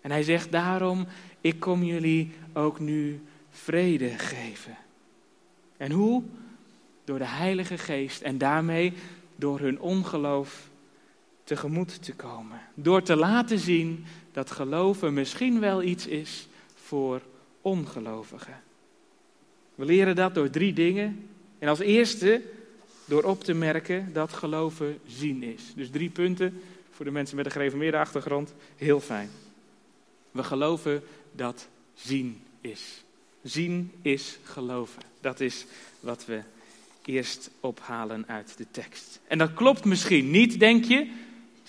En 0.00 0.10
hij 0.10 0.22
zegt 0.22 0.52
daarom, 0.52 1.06
ik 1.40 1.60
kom 1.60 1.82
jullie 1.82 2.30
ook 2.52 2.80
nu 2.80 3.22
vrede 3.50 4.08
geven. 4.08 4.76
En 5.76 5.90
hoe? 5.90 6.22
Door 7.04 7.18
de 7.18 7.26
Heilige 7.26 7.78
Geest 7.78 8.22
en 8.22 8.38
daarmee 8.38 8.92
door 9.36 9.60
hun 9.60 9.80
ongeloof 9.80 10.68
tegemoet 11.48 12.02
te 12.02 12.14
komen. 12.14 12.60
Door 12.74 13.02
te 13.02 13.16
laten 13.16 13.58
zien 13.58 14.04
dat 14.32 14.50
geloven 14.50 15.14
misschien 15.14 15.60
wel 15.60 15.82
iets 15.82 16.06
is 16.06 16.48
voor 16.74 17.22
ongelovigen. 17.60 18.62
We 19.74 19.84
leren 19.84 20.16
dat 20.16 20.34
door 20.34 20.50
drie 20.50 20.72
dingen. 20.72 21.28
En 21.58 21.68
als 21.68 21.78
eerste 21.78 22.42
door 23.04 23.22
op 23.22 23.44
te 23.44 23.54
merken 23.54 24.12
dat 24.12 24.32
geloven 24.32 24.98
zien 25.06 25.42
is. 25.42 25.62
Dus 25.74 25.90
drie 25.90 26.10
punten 26.10 26.62
voor 26.90 27.04
de 27.04 27.10
mensen 27.10 27.36
met 27.36 27.44
een 27.44 27.52
gereformeerde 27.52 27.98
achtergrond. 27.98 28.54
Heel 28.76 29.00
fijn. 29.00 29.30
We 30.30 30.44
geloven 30.44 31.02
dat 31.32 31.68
zien 31.94 32.40
is. 32.60 33.04
Zien 33.42 33.92
is 34.02 34.38
geloven. 34.42 35.02
Dat 35.20 35.40
is 35.40 35.66
wat 36.00 36.24
we 36.24 36.40
eerst 37.04 37.50
ophalen 37.60 38.24
uit 38.26 38.56
de 38.56 38.66
tekst. 38.70 39.20
En 39.26 39.38
dat 39.38 39.54
klopt 39.54 39.84
misschien 39.84 40.30
niet, 40.30 40.58
denk 40.58 40.84
je, 40.84 41.10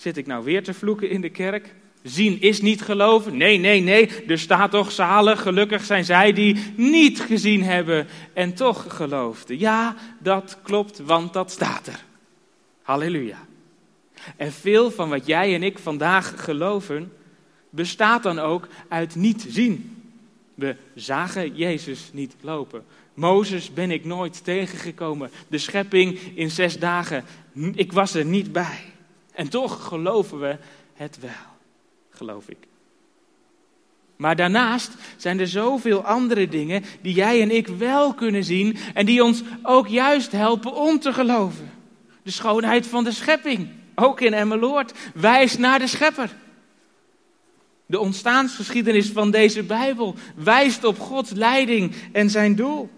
Zit 0.00 0.16
ik 0.16 0.26
nou 0.26 0.44
weer 0.44 0.62
te 0.62 0.74
vloeken 0.74 1.10
in 1.10 1.20
de 1.20 1.28
kerk? 1.28 1.74
Zien 2.02 2.40
is 2.40 2.60
niet 2.60 2.82
geloven. 2.82 3.36
Nee, 3.36 3.58
nee, 3.58 3.80
nee. 3.80 4.24
Er 4.26 4.38
staat 4.38 4.70
toch 4.70 4.92
zalig, 4.92 5.42
gelukkig 5.42 5.84
zijn 5.84 6.04
zij 6.04 6.32
die 6.32 6.56
niet 6.76 7.20
gezien 7.20 7.62
hebben 7.62 8.06
en 8.32 8.54
toch 8.54 8.84
geloofden. 8.88 9.58
Ja, 9.58 9.96
dat 10.18 10.58
klopt, 10.62 10.98
want 10.98 11.32
dat 11.32 11.50
staat 11.50 11.86
er. 11.86 12.04
Halleluja. 12.82 13.38
En 14.36 14.52
veel 14.52 14.90
van 14.90 15.08
wat 15.08 15.26
jij 15.26 15.54
en 15.54 15.62
ik 15.62 15.78
vandaag 15.78 16.44
geloven, 16.44 17.12
bestaat 17.70 18.22
dan 18.22 18.38
ook 18.38 18.68
uit 18.88 19.14
niet 19.14 19.46
zien. 19.48 20.02
We 20.54 20.76
zagen 20.94 21.56
Jezus 21.56 22.10
niet 22.12 22.34
lopen. 22.40 22.84
Mozes 23.14 23.72
ben 23.72 23.90
ik 23.90 24.04
nooit 24.04 24.44
tegengekomen. 24.44 25.30
De 25.48 25.58
schepping 25.58 26.18
in 26.34 26.50
zes 26.50 26.78
dagen, 26.78 27.24
ik 27.74 27.92
was 27.92 28.14
er 28.14 28.24
niet 28.24 28.52
bij. 28.52 28.88
En 29.32 29.48
toch 29.48 29.84
geloven 29.84 30.40
we 30.40 30.56
het 30.94 31.18
wel, 31.20 31.30
geloof 32.10 32.48
ik. 32.48 32.68
Maar 34.16 34.36
daarnaast 34.36 34.94
zijn 35.16 35.40
er 35.40 35.48
zoveel 35.48 36.04
andere 36.04 36.48
dingen 36.48 36.84
die 37.02 37.14
jij 37.14 37.42
en 37.42 37.50
ik 37.50 37.66
wel 37.66 38.14
kunnen 38.14 38.44
zien 38.44 38.76
en 38.94 39.06
die 39.06 39.24
ons 39.24 39.42
ook 39.62 39.88
juist 39.88 40.32
helpen 40.32 40.74
om 40.74 40.98
te 40.98 41.12
geloven. 41.12 41.70
De 42.22 42.30
schoonheid 42.30 42.86
van 42.86 43.04
de 43.04 43.12
schepping, 43.12 43.68
ook 43.94 44.20
in 44.20 44.32
Emmeloord, 44.32 44.92
wijst 45.14 45.58
naar 45.58 45.78
de 45.78 45.86
schepper. 45.86 46.36
De 47.86 47.98
ontstaansgeschiedenis 47.98 49.10
van 49.10 49.30
deze 49.30 49.62
Bijbel 49.62 50.14
wijst 50.36 50.84
op 50.84 50.98
Gods 50.98 51.30
leiding 51.30 51.94
en 52.12 52.30
zijn 52.30 52.54
doel. 52.54 52.90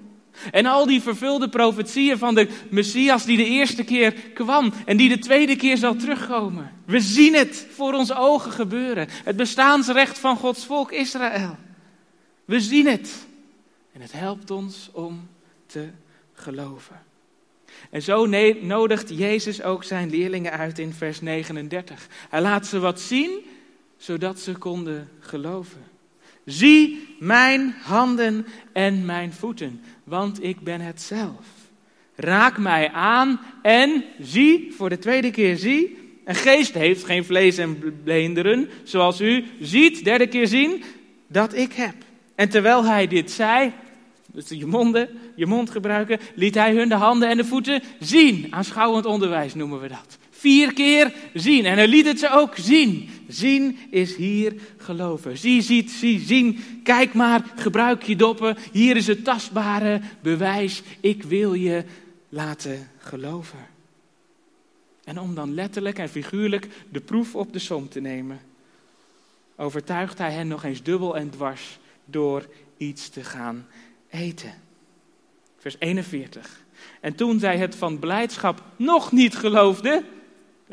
En 0.51 0.67
al 0.67 0.87
die 0.87 1.03
vervulde 1.03 1.49
profetieën 1.49 2.19
van 2.19 2.35
de 2.35 2.49
Messias 2.71 3.25
die 3.25 3.37
de 3.37 3.45
eerste 3.45 3.85
keer 3.85 4.13
kwam 4.13 4.73
en 4.85 4.97
die 4.97 5.09
de 5.09 5.19
tweede 5.19 5.57
keer 5.57 5.77
zal 5.77 5.97
terugkomen. 5.97 6.73
We 6.85 7.01
zien 7.01 7.35
het 7.35 7.67
voor 7.71 7.93
onze 7.93 8.17
ogen 8.17 8.53
gebeuren. 8.53 9.09
Het 9.25 9.37
bestaansrecht 9.37 10.19
van 10.19 10.37
Gods 10.37 10.67
volk 10.67 10.93
Israël. 10.93 11.57
We 12.45 12.61
zien 12.61 12.87
het. 12.87 13.27
En 13.93 14.01
het 14.01 14.13
helpt 14.13 14.51
ons 14.51 14.91
om 14.93 15.29
te 15.67 15.89
geloven. 16.33 17.03
En 17.91 18.03
zo 18.03 18.27
nodigt 18.61 19.09
Jezus 19.09 19.63
ook 19.63 19.85
zijn 19.85 20.11
leerlingen 20.11 20.53
uit 20.53 20.79
in 20.79 20.93
vers 20.93 21.21
39. 21.21 22.07
Hij 22.29 22.41
laat 22.41 22.67
ze 22.67 22.79
wat 22.79 23.01
zien, 23.01 23.41
zodat 23.97 24.41
ze 24.41 24.53
konden 24.53 25.09
geloven. 25.21 25.92
Zie 26.45 27.09
mijn 27.19 27.75
handen 27.83 28.47
en 28.73 29.05
mijn 29.05 29.33
voeten 29.33 29.81
want 30.05 30.45
ik 30.45 30.61
ben 30.61 30.81
het 30.81 31.03
zelf. 31.03 31.47
Raak 32.15 32.59
mij 32.59 32.91
aan 32.91 33.41
en 33.63 34.05
zie, 34.21 34.73
voor 34.77 34.89
de 34.89 34.99
tweede 34.99 35.31
keer 35.31 35.57
zie, 35.57 35.99
een 36.25 36.35
geest 36.35 36.75
heeft 36.75 37.05
geen 37.05 37.25
vlees 37.25 37.59
en 37.59 38.01
beenderen, 38.05 38.69
zoals 38.83 39.21
u 39.21 39.45
ziet, 39.61 40.05
derde 40.05 40.27
keer 40.27 40.47
zien, 40.47 40.83
dat 41.27 41.55
ik 41.55 41.73
heb. 41.73 41.95
En 42.35 42.49
terwijl 42.49 42.85
hij 42.85 43.07
dit 43.07 43.31
zei, 43.31 43.73
dus 44.27 44.49
je, 44.49 44.67
monden, 44.67 45.09
je 45.37 45.47
mond 45.47 45.71
gebruiken, 45.71 46.19
liet 46.35 46.55
hij 46.55 46.75
hun 46.75 46.89
de 46.89 46.95
handen 46.95 47.29
en 47.29 47.37
de 47.37 47.45
voeten 47.45 47.83
zien. 48.01 48.47
Aanschouwend 48.51 49.07
onderwijs 49.07 49.55
noemen 49.55 49.81
we 49.81 49.89
dat. 49.89 50.19
Vier 50.43 50.73
keer 50.73 51.13
zien. 51.35 51.65
En 51.65 51.77
hij 51.77 51.89
liet 51.89 52.07
het 52.07 52.19
ze 52.19 52.31
ook 52.31 52.57
zien. 52.57 53.11
Zien 53.29 53.79
is 53.91 54.17
hier 54.17 54.55
geloven. 54.77 55.39
Zie, 55.39 55.63
ziet, 55.63 55.91
zie, 55.91 56.21
zien. 56.21 56.65
Kijk 56.83 57.15
maar, 57.15 57.53
gebruik 57.57 58.03
je 58.03 58.17
doppen. 58.17 58.57
Hier 58.73 58.97
is 58.97 59.07
het 59.07 59.25
tastbare 59.25 60.01
bewijs. 60.21 60.83
Ik 61.01 61.23
wil 61.23 61.55
je 61.55 61.85
laten 62.29 62.89
geloven. 62.99 63.59
En 65.05 65.21
om 65.21 65.35
dan 65.35 65.55
letterlijk 65.55 65.99
en 65.99 66.09
figuurlijk 66.09 66.69
de 66.89 67.01
proef 67.01 67.35
op 67.35 67.53
de 67.53 67.59
som 67.59 67.89
te 67.89 68.01
nemen, 68.01 68.41
overtuigt 69.57 70.19
hij 70.19 70.33
hen 70.33 70.49
nog 70.49 70.65
eens 70.65 70.83
dubbel 70.83 71.17
en 71.17 71.31
dwars 71.31 71.79
door 72.05 72.49
iets 72.77 73.09
te 73.09 73.25
gaan 73.25 73.67
eten. 74.11 74.55
Vers 75.59 75.77
41. 75.79 76.63
En 77.01 77.15
toen 77.15 77.39
zij 77.39 77.59
het 77.59 77.75
van 77.75 77.99
blijdschap 77.99 78.63
nog 78.77 79.13
niet 79.13 79.37
geloofden, 79.37 80.05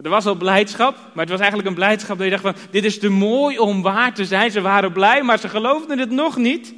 er 0.01 0.10
was 0.10 0.25
al 0.25 0.36
blijdschap, 0.36 0.96
maar 0.96 1.24
het 1.24 1.29
was 1.29 1.39
eigenlijk 1.39 1.70
een 1.70 1.75
blijdschap 1.75 2.18
dat 2.18 2.25
je 2.25 2.32
dacht 2.32 2.44
van, 2.44 2.70
dit 2.72 2.86
is 2.86 3.00
te 3.00 3.10
mooi 3.10 3.60
om 3.60 3.82
waar 3.82 4.13
te 4.13 4.25
zijn. 4.25 4.51
Ze 4.51 4.62
waren 4.62 4.91
blij, 4.91 5.24
maar 5.24 5.39
ze 5.39 5.50
geloofden 5.50 6.00
het 6.00 6.12
nog 6.12 6.38
niet. 6.38 6.74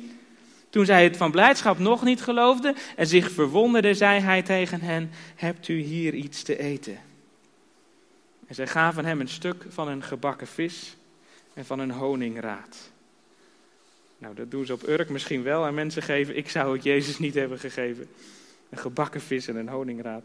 Toen 0.69 0.85
zij 0.85 1.03
het 1.03 1.17
van 1.17 1.31
blijdschap 1.31 1.79
nog 1.79 2.03
niet 2.03 2.21
geloofden 2.21 2.75
en 2.95 3.07
zich 3.07 3.31
verwonderden, 3.31 3.95
zei 3.95 4.19
hij 4.19 4.41
tegen 4.41 4.81
hen, 4.81 5.09
hebt 5.35 5.67
u 5.67 5.79
hier 5.79 6.13
iets 6.13 6.43
te 6.43 6.59
eten? 6.59 6.99
En 8.47 8.55
zij 8.55 8.67
gaven 8.67 9.05
hem 9.05 9.19
een 9.19 9.27
stuk 9.27 9.65
van 9.69 9.87
een 9.87 10.03
gebakken 10.03 10.47
vis 10.47 10.95
en 11.53 11.65
van 11.65 11.79
een 11.79 11.91
honingraad. 11.91 12.91
Nou, 14.17 14.35
dat 14.35 14.51
doen 14.51 14.65
ze 14.65 14.73
op 14.73 14.87
Urk 14.87 15.09
misschien 15.09 15.43
wel 15.43 15.65
aan 15.65 15.73
mensen 15.73 16.01
geven. 16.01 16.37
Ik 16.37 16.49
zou 16.49 16.73
het 16.73 16.83
Jezus 16.83 17.19
niet 17.19 17.33
hebben 17.33 17.59
gegeven. 17.59 18.07
Een 18.69 18.77
gebakken 18.77 19.21
vis 19.21 19.47
en 19.47 19.55
een 19.55 19.69
honingraad. 19.69 20.23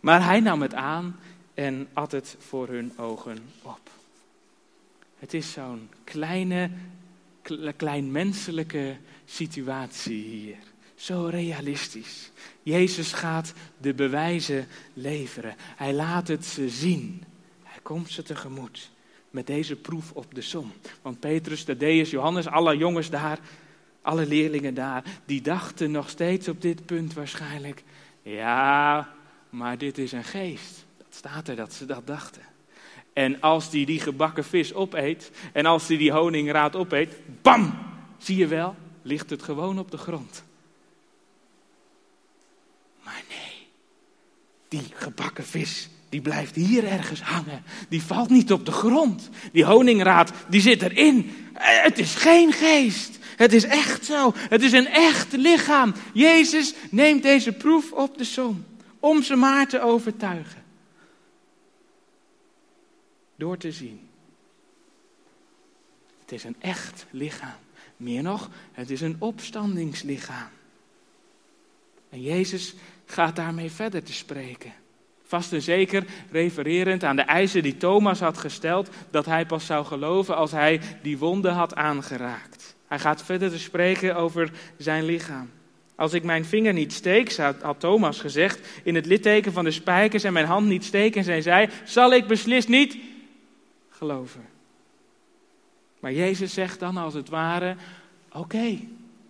Maar 0.00 0.24
hij 0.24 0.40
nam 0.40 0.62
het 0.62 0.74
aan 0.74 1.16
en 1.58 1.88
at 1.92 2.12
het 2.12 2.36
voor 2.38 2.68
hun 2.68 2.92
ogen 2.98 3.38
op. 3.62 3.90
Het 5.18 5.34
is 5.34 5.52
zo'n 5.52 5.88
kleine, 6.04 6.70
kleinmenselijke 7.76 8.96
situatie 9.24 10.22
hier. 10.22 10.56
Zo 10.94 11.24
realistisch. 11.24 12.30
Jezus 12.62 13.12
gaat 13.12 13.52
de 13.78 13.94
bewijzen 13.94 14.66
leveren. 14.92 15.54
Hij 15.58 15.94
laat 15.94 16.28
het 16.28 16.44
ze 16.44 16.68
zien. 16.68 17.22
Hij 17.62 17.80
komt 17.82 18.10
ze 18.10 18.22
tegemoet 18.22 18.90
met 19.30 19.46
deze 19.46 19.76
proef 19.76 20.12
op 20.12 20.34
de 20.34 20.42
som. 20.42 20.72
Want 21.02 21.20
Petrus, 21.20 21.64
Thaddeus, 21.64 22.10
Johannes, 22.10 22.46
alle 22.46 22.76
jongens 22.76 23.10
daar, 23.10 23.38
alle 24.02 24.26
leerlingen 24.26 24.74
daar, 24.74 25.04
die 25.24 25.40
dachten 25.40 25.90
nog 25.90 26.08
steeds 26.08 26.48
op 26.48 26.62
dit 26.62 26.86
punt 26.86 27.14
waarschijnlijk, 27.14 27.82
ja, 28.22 29.08
maar 29.50 29.78
dit 29.78 29.98
is 29.98 30.12
een 30.12 30.24
geest. 30.24 30.86
Staat 31.18 31.48
er 31.48 31.56
dat 31.56 31.72
ze 31.72 31.86
dat 31.86 32.06
dachten. 32.06 32.42
En 33.12 33.40
als 33.40 33.70
die 33.70 33.86
die 33.86 34.00
gebakken 34.00 34.44
vis 34.44 34.74
opeet 34.74 35.30
en 35.52 35.66
als 35.66 35.86
die 35.86 35.98
die 35.98 36.12
honingraad 36.12 36.76
opeet, 36.76 37.14
bam, 37.42 37.78
zie 38.18 38.36
je 38.36 38.46
wel, 38.46 38.76
ligt 39.02 39.30
het 39.30 39.42
gewoon 39.42 39.78
op 39.78 39.90
de 39.90 39.96
grond. 39.96 40.44
Maar 43.04 43.22
nee, 43.28 43.68
die 44.68 44.82
gebakken 44.94 45.44
vis, 45.44 45.88
die 46.08 46.20
blijft 46.20 46.54
hier 46.54 46.84
ergens 46.84 47.22
hangen. 47.22 47.62
Die 47.88 48.02
valt 48.02 48.30
niet 48.30 48.52
op 48.52 48.66
de 48.66 48.72
grond. 48.72 49.28
Die 49.52 49.64
honingraad, 49.64 50.32
die 50.48 50.60
zit 50.60 50.82
erin. 50.82 51.30
Eh, 51.54 51.82
het 51.82 51.98
is 51.98 52.14
geen 52.14 52.52
geest. 52.52 53.18
Het 53.36 53.52
is 53.52 53.64
echt 53.64 54.04
zo. 54.04 54.32
Het 54.36 54.62
is 54.62 54.72
een 54.72 54.88
echt 54.88 55.32
lichaam. 55.32 55.94
Jezus 56.12 56.74
neemt 56.90 57.22
deze 57.22 57.52
proef 57.52 57.92
op 57.92 58.18
de 58.18 58.24
som. 58.24 58.64
Om 59.00 59.22
ze 59.22 59.36
maar 59.36 59.68
te 59.68 59.80
overtuigen. 59.80 60.66
Door 63.38 63.56
te 63.56 63.72
zien. 63.72 64.08
Het 66.20 66.32
is 66.32 66.44
een 66.44 66.56
echt 66.58 67.06
lichaam. 67.10 67.58
Meer 67.96 68.22
nog, 68.22 68.50
het 68.72 68.90
is 68.90 69.00
een 69.00 69.16
opstandingslichaam. 69.18 70.48
En 72.10 72.22
Jezus 72.22 72.74
gaat 73.06 73.36
daarmee 73.36 73.70
verder 73.70 74.02
te 74.02 74.12
spreken. 74.12 74.72
Vast 75.22 75.52
en 75.52 75.62
zeker 75.62 76.04
refererend 76.30 77.04
aan 77.04 77.16
de 77.16 77.22
eisen 77.22 77.62
die 77.62 77.76
Thomas 77.76 78.20
had 78.20 78.38
gesteld, 78.38 78.88
dat 79.10 79.26
hij 79.26 79.46
pas 79.46 79.66
zou 79.66 79.84
geloven 79.84 80.36
als 80.36 80.50
hij 80.50 80.80
die 81.02 81.18
wonden 81.18 81.52
had 81.52 81.74
aangeraakt. 81.74 82.74
Hij 82.86 82.98
gaat 82.98 83.22
verder 83.22 83.50
te 83.50 83.58
spreken 83.58 84.16
over 84.16 84.50
zijn 84.76 85.04
lichaam. 85.04 85.50
Als 85.94 86.12
ik 86.12 86.22
mijn 86.22 86.44
vinger 86.44 86.72
niet 86.72 86.92
steek, 86.92 87.36
had 87.36 87.80
Thomas 87.80 88.20
gezegd, 88.20 88.68
in 88.82 88.94
het 88.94 89.06
litteken 89.06 89.52
van 89.52 89.64
de 89.64 89.70
spijkers 89.70 90.24
en 90.24 90.32
mijn 90.32 90.46
hand 90.46 90.66
niet 90.66 90.84
steken, 90.84 91.26
en 91.26 91.42
zij, 91.42 91.70
zal 91.84 92.12
ik 92.12 92.26
beslist 92.26 92.68
niet 92.68 92.98
geloven. 93.98 94.48
Maar 96.00 96.12
Jezus 96.12 96.52
zegt 96.52 96.80
dan 96.80 96.96
als 96.96 97.14
het 97.14 97.28
ware, 97.28 97.76
oké, 98.32 98.78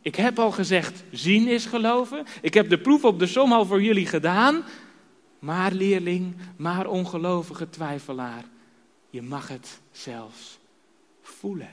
ik 0.00 0.14
heb 0.14 0.38
al 0.38 0.50
gezegd, 0.50 1.02
zien 1.10 1.48
is 1.48 1.66
geloven. 1.66 2.26
Ik 2.40 2.54
heb 2.54 2.68
de 2.68 2.78
proef 2.78 3.04
op 3.04 3.18
de 3.18 3.26
som 3.26 3.52
al 3.52 3.66
voor 3.66 3.82
jullie 3.82 4.06
gedaan. 4.06 4.64
Maar 5.38 5.72
leerling, 5.72 6.36
maar 6.56 6.86
ongelovige 6.86 7.70
twijfelaar, 7.70 8.44
je 9.10 9.22
mag 9.22 9.48
het 9.48 9.80
zelfs 9.90 10.58
voelen. 11.22 11.70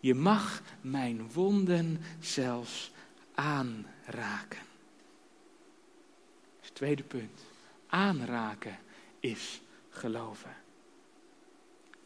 Je 0.00 0.14
mag 0.14 0.62
mijn 0.80 1.30
wonden 1.32 2.00
zelfs 2.20 2.90
aanraken. 3.34 4.64
het 6.60 6.74
tweede 6.74 7.02
punt. 7.02 7.40
Aanraken 7.86 8.78
is 9.20 9.60
geloven. 9.90 10.65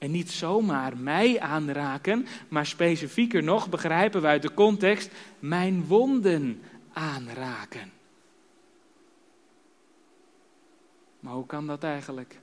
En 0.00 0.10
niet 0.10 0.30
zomaar 0.30 0.96
mij 0.96 1.40
aanraken, 1.40 2.26
maar 2.48 2.66
specifieker 2.66 3.42
nog 3.42 3.68
begrijpen 3.68 4.20
we 4.20 4.26
uit 4.26 4.42
de 4.42 4.54
context 4.54 5.10
mijn 5.38 5.84
wonden 5.86 6.62
aanraken. 6.92 7.90
Maar 11.20 11.32
hoe 11.32 11.46
kan 11.46 11.66
dat 11.66 11.82
eigenlijk? 11.82 12.38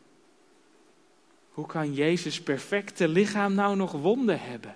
Hoe 1.52 1.66
kan 1.66 1.94
Jezus' 1.94 2.42
perfecte 2.42 3.08
lichaam 3.08 3.54
nou 3.54 3.76
nog 3.76 3.92
wonden 3.92 4.40
hebben? 4.40 4.76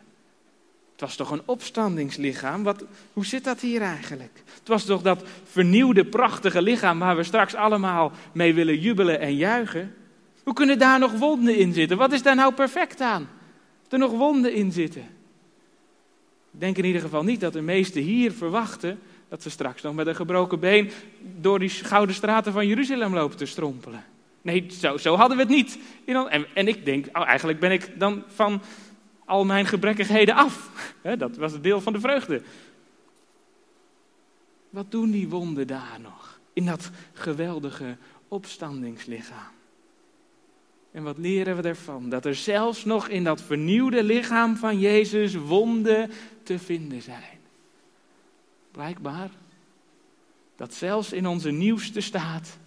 Het 0.92 1.02
was 1.02 1.16
toch 1.16 1.32
een 1.32 1.48
opstandingslichaam? 1.48 2.64
Wat, 2.64 2.86
hoe 3.14 3.26
zit 3.26 3.44
dat 3.44 3.60
hier 3.60 3.82
eigenlijk? 3.82 4.44
Het 4.60 4.68
was 4.68 4.86
toch 4.86 5.02
dat 5.02 5.24
vernieuwde, 5.44 6.06
prachtige 6.06 6.62
lichaam 6.62 7.00
waar 7.00 7.16
we 7.16 7.24
straks 7.24 7.56
allemaal 7.56 8.12
mee 8.32 8.54
willen 8.54 8.80
jubelen 8.80 9.20
en 9.20 9.36
juichen? 9.36 9.96
Hoe 10.44 10.54
kunnen 10.54 10.80
daar 10.80 11.00
nog 11.00 11.12
wonden 11.12 11.56
in 11.56 11.74
zitten? 11.74 11.98
Wat 11.98 12.12
is 12.12 12.24
daar 12.24 12.36
nou 12.36 12.54
perfect 12.54 13.02
aan? 13.02 13.30
Dat 13.84 13.92
er 13.92 14.00
nog 14.00 14.12
wonden 14.12 14.54
in 14.54 14.72
zitten. 14.72 15.02
Ik 16.52 16.60
denk 16.60 16.78
in 16.78 16.86
ieder 16.86 17.02
geval 17.02 17.24
niet 17.24 17.40
dat 17.40 17.54
de 17.54 17.62
meesten 17.62 18.02
hier 18.02 18.32
verwachten 18.32 19.00
dat 19.30 19.42
ze 19.42 19.50
straks 19.50 19.82
nog 19.82 19.96
met 19.96 20.08
een 20.08 20.16
gebroken 20.16 20.60
been 20.60 20.92
door 21.40 21.60
die 21.60 21.70
gouden 21.70 22.16
straten 22.16 22.54
van 22.54 22.68
Jeruzalem 22.68 23.14
lopen 23.14 23.38
te 23.38 23.46
strompelen. 23.46 24.04
Nee, 24.42 24.68
zo, 24.80 24.98
zo 24.98 25.16
hadden 25.16 25.38
we 25.38 25.44
het 25.44 25.52
niet. 25.52 25.80
En, 26.06 26.46
en 26.54 26.68
ik 26.68 26.86
denk, 26.86 27.18
oh, 27.18 27.28
eigenlijk 27.28 27.60
ben 27.60 27.72
ik 27.72 28.00
dan 28.00 28.24
van 28.28 28.62
al 29.26 29.46
mijn 29.46 29.66
gebrekkigheden 29.66 30.36
af. 30.36 30.72
dat 31.18 31.38
was 31.38 31.52
het 31.52 31.64
deel 31.64 31.82
van 31.82 31.94
de 31.94 32.00
vreugde. 32.00 32.42
Wat 34.70 34.92
doen 34.92 35.12
die 35.12 35.30
wonden 35.30 35.68
daar 35.68 35.98
nog? 36.02 36.40
In 36.54 36.66
dat 36.66 36.90
geweldige 37.14 37.98
opstandingslichaam. 38.28 39.52
En 40.92 41.04
wat 41.04 41.18
leren 41.18 41.56
we 41.56 41.62
ervan? 41.62 42.10
Dat 42.10 42.26
er 42.26 42.36
zelfs 42.36 42.86
nog 42.86 43.08
in 43.08 43.24
dat 43.24 43.42
vernieuwde 43.42 44.04
lichaam 44.04 44.56
van 44.58 44.80
Jezus 44.80 45.36
wonden 45.36 46.12
te 46.44 46.60
vinden 46.60 47.02
zijn. 47.02 47.40
Blijkbaar 48.72 49.30
dat 50.56 50.74
zelfs 50.74 51.14
in 51.14 51.28
onze 51.28 51.52
nieuwste 51.52 52.02
staat 52.02 52.58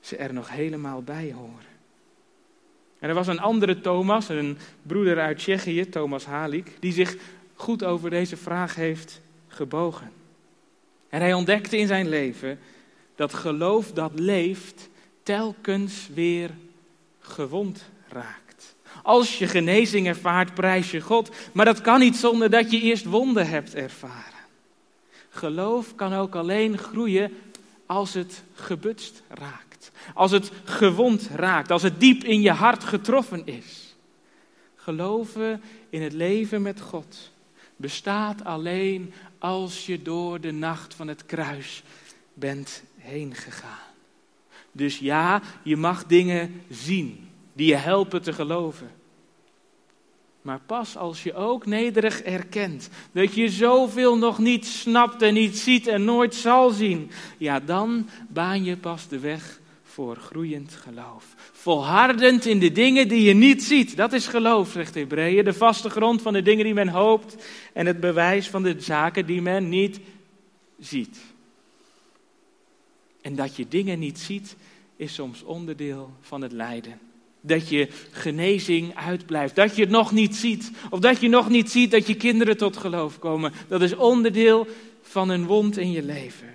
ze 0.00 0.16
er 0.16 0.32
nog 0.32 0.50
helemaal 0.50 1.02
bij 1.02 1.32
horen. 1.32 1.70
En 2.98 3.08
er 3.08 3.14
was 3.14 3.26
een 3.26 3.40
andere 3.40 3.80
Thomas, 3.80 4.28
een 4.28 4.58
broeder 4.82 5.20
uit 5.20 5.38
Tsjechië, 5.38 5.88
Thomas 5.88 6.24
Halik, 6.24 6.76
die 6.80 6.92
zich 6.92 7.16
goed 7.54 7.84
over 7.84 8.10
deze 8.10 8.36
vraag 8.36 8.74
heeft 8.74 9.20
gebogen. 9.48 10.12
En 11.08 11.20
hij 11.20 11.34
ontdekte 11.34 11.76
in 11.76 11.86
zijn 11.86 12.08
leven 12.08 12.58
dat 13.14 13.34
geloof 13.34 13.92
dat 13.92 14.18
leeft 14.18 14.88
telkens 15.22 16.08
weer 16.14 16.50
gewond 17.32 17.84
raakt. 18.08 18.74
Als 19.02 19.38
je 19.38 19.46
genezing 19.46 20.06
ervaart, 20.06 20.54
prijs 20.54 20.90
je 20.90 21.00
God, 21.00 21.30
maar 21.52 21.64
dat 21.64 21.80
kan 21.80 22.00
niet 22.00 22.16
zonder 22.16 22.50
dat 22.50 22.70
je 22.70 22.80
eerst 22.80 23.04
wonden 23.04 23.48
hebt 23.48 23.74
ervaren. 23.74 24.40
Geloof 25.28 25.94
kan 25.94 26.12
ook 26.12 26.34
alleen 26.34 26.78
groeien 26.78 27.32
als 27.86 28.14
het 28.14 28.42
gebutst 28.54 29.22
raakt. 29.28 29.90
Als 30.14 30.30
het 30.30 30.50
gewond 30.64 31.28
raakt. 31.34 31.70
Als 31.70 31.82
het 31.82 32.00
diep 32.00 32.24
in 32.24 32.40
je 32.40 32.50
hart 32.50 32.84
getroffen 32.84 33.46
is. 33.46 33.96
Geloven 34.76 35.62
in 35.90 36.02
het 36.02 36.12
leven 36.12 36.62
met 36.62 36.80
God 36.80 37.30
bestaat 37.76 38.44
alleen 38.44 39.12
als 39.38 39.86
je 39.86 40.02
door 40.02 40.40
de 40.40 40.50
nacht 40.50 40.94
van 40.94 41.08
het 41.08 41.26
kruis 41.26 41.82
bent 42.34 42.82
heen 42.98 43.34
gegaan. 43.34 43.91
Dus 44.72 44.98
ja, 44.98 45.42
je 45.62 45.76
mag 45.76 46.06
dingen 46.06 46.62
zien 46.68 47.28
die 47.52 47.66
je 47.66 47.76
helpen 47.76 48.22
te 48.22 48.32
geloven. 48.32 48.90
Maar 50.42 50.60
pas 50.66 50.96
als 50.96 51.22
je 51.22 51.34
ook 51.34 51.66
nederig 51.66 52.22
erkent 52.22 52.88
dat 53.12 53.34
je 53.34 53.48
zoveel 53.48 54.18
nog 54.18 54.38
niet 54.38 54.66
snapt 54.66 55.22
en 55.22 55.34
niet 55.34 55.58
ziet 55.58 55.86
en 55.86 56.04
nooit 56.04 56.34
zal 56.34 56.70
zien, 56.70 57.10
ja, 57.38 57.60
dan 57.60 58.08
baan 58.28 58.64
je 58.64 58.76
pas 58.76 59.08
de 59.08 59.18
weg 59.18 59.60
voor 59.82 60.16
groeiend 60.16 60.72
geloof. 60.72 61.24
Volhardend 61.52 62.46
in 62.46 62.58
de 62.58 62.72
dingen 62.72 63.08
die 63.08 63.22
je 63.22 63.34
niet 63.34 63.62
ziet. 63.62 63.96
Dat 63.96 64.12
is 64.12 64.26
geloof, 64.26 64.70
zegt 64.70 64.94
Hebreeën. 64.94 65.44
De 65.44 65.52
vaste 65.52 65.90
grond 65.90 66.22
van 66.22 66.32
de 66.32 66.42
dingen 66.42 66.64
die 66.64 66.74
men 66.74 66.88
hoopt 66.88 67.36
en 67.72 67.86
het 67.86 68.00
bewijs 68.00 68.48
van 68.48 68.62
de 68.62 68.74
zaken 68.78 69.26
die 69.26 69.42
men 69.42 69.68
niet 69.68 70.00
ziet. 70.78 71.18
En 73.22 73.34
dat 73.34 73.56
je 73.56 73.68
dingen 73.68 73.98
niet 73.98 74.18
ziet, 74.18 74.56
is 74.96 75.14
soms 75.14 75.42
onderdeel 75.42 76.10
van 76.20 76.42
het 76.42 76.52
lijden 76.52 77.00
dat 77.42 77.68
je 77.68 77.88
genezing 78.10 78.96
uitblijft. 78.96 79.54
Dat 79.54 79.76
je 79.76 79.82
het 79.82 79.90
nog 79.90 80.12
niet 80.12 80.36
ziet. 80.36 80.70
Of 80.90 80.98
dat 80.98 81.20
je 81.20 81.28
nog 81.28 81.48
niet 81.48 81.70
ziet 81.70 81.90
dat 81.90 82.06
je 82.06 82.14
kinderen 82.14 82.56
tot 82.56 82.76
geloof 82.76 83.18
komen. 83.18 83.52
Dat 83.68 83.82
is 83.82 83.94
onderdeel 83.94 84.66
van 85.02 85.28
een 85.28 85.46
wond 85.46 85.76
in 85.76 85.90
je 85.90 86.02
leven. 86.02 86.48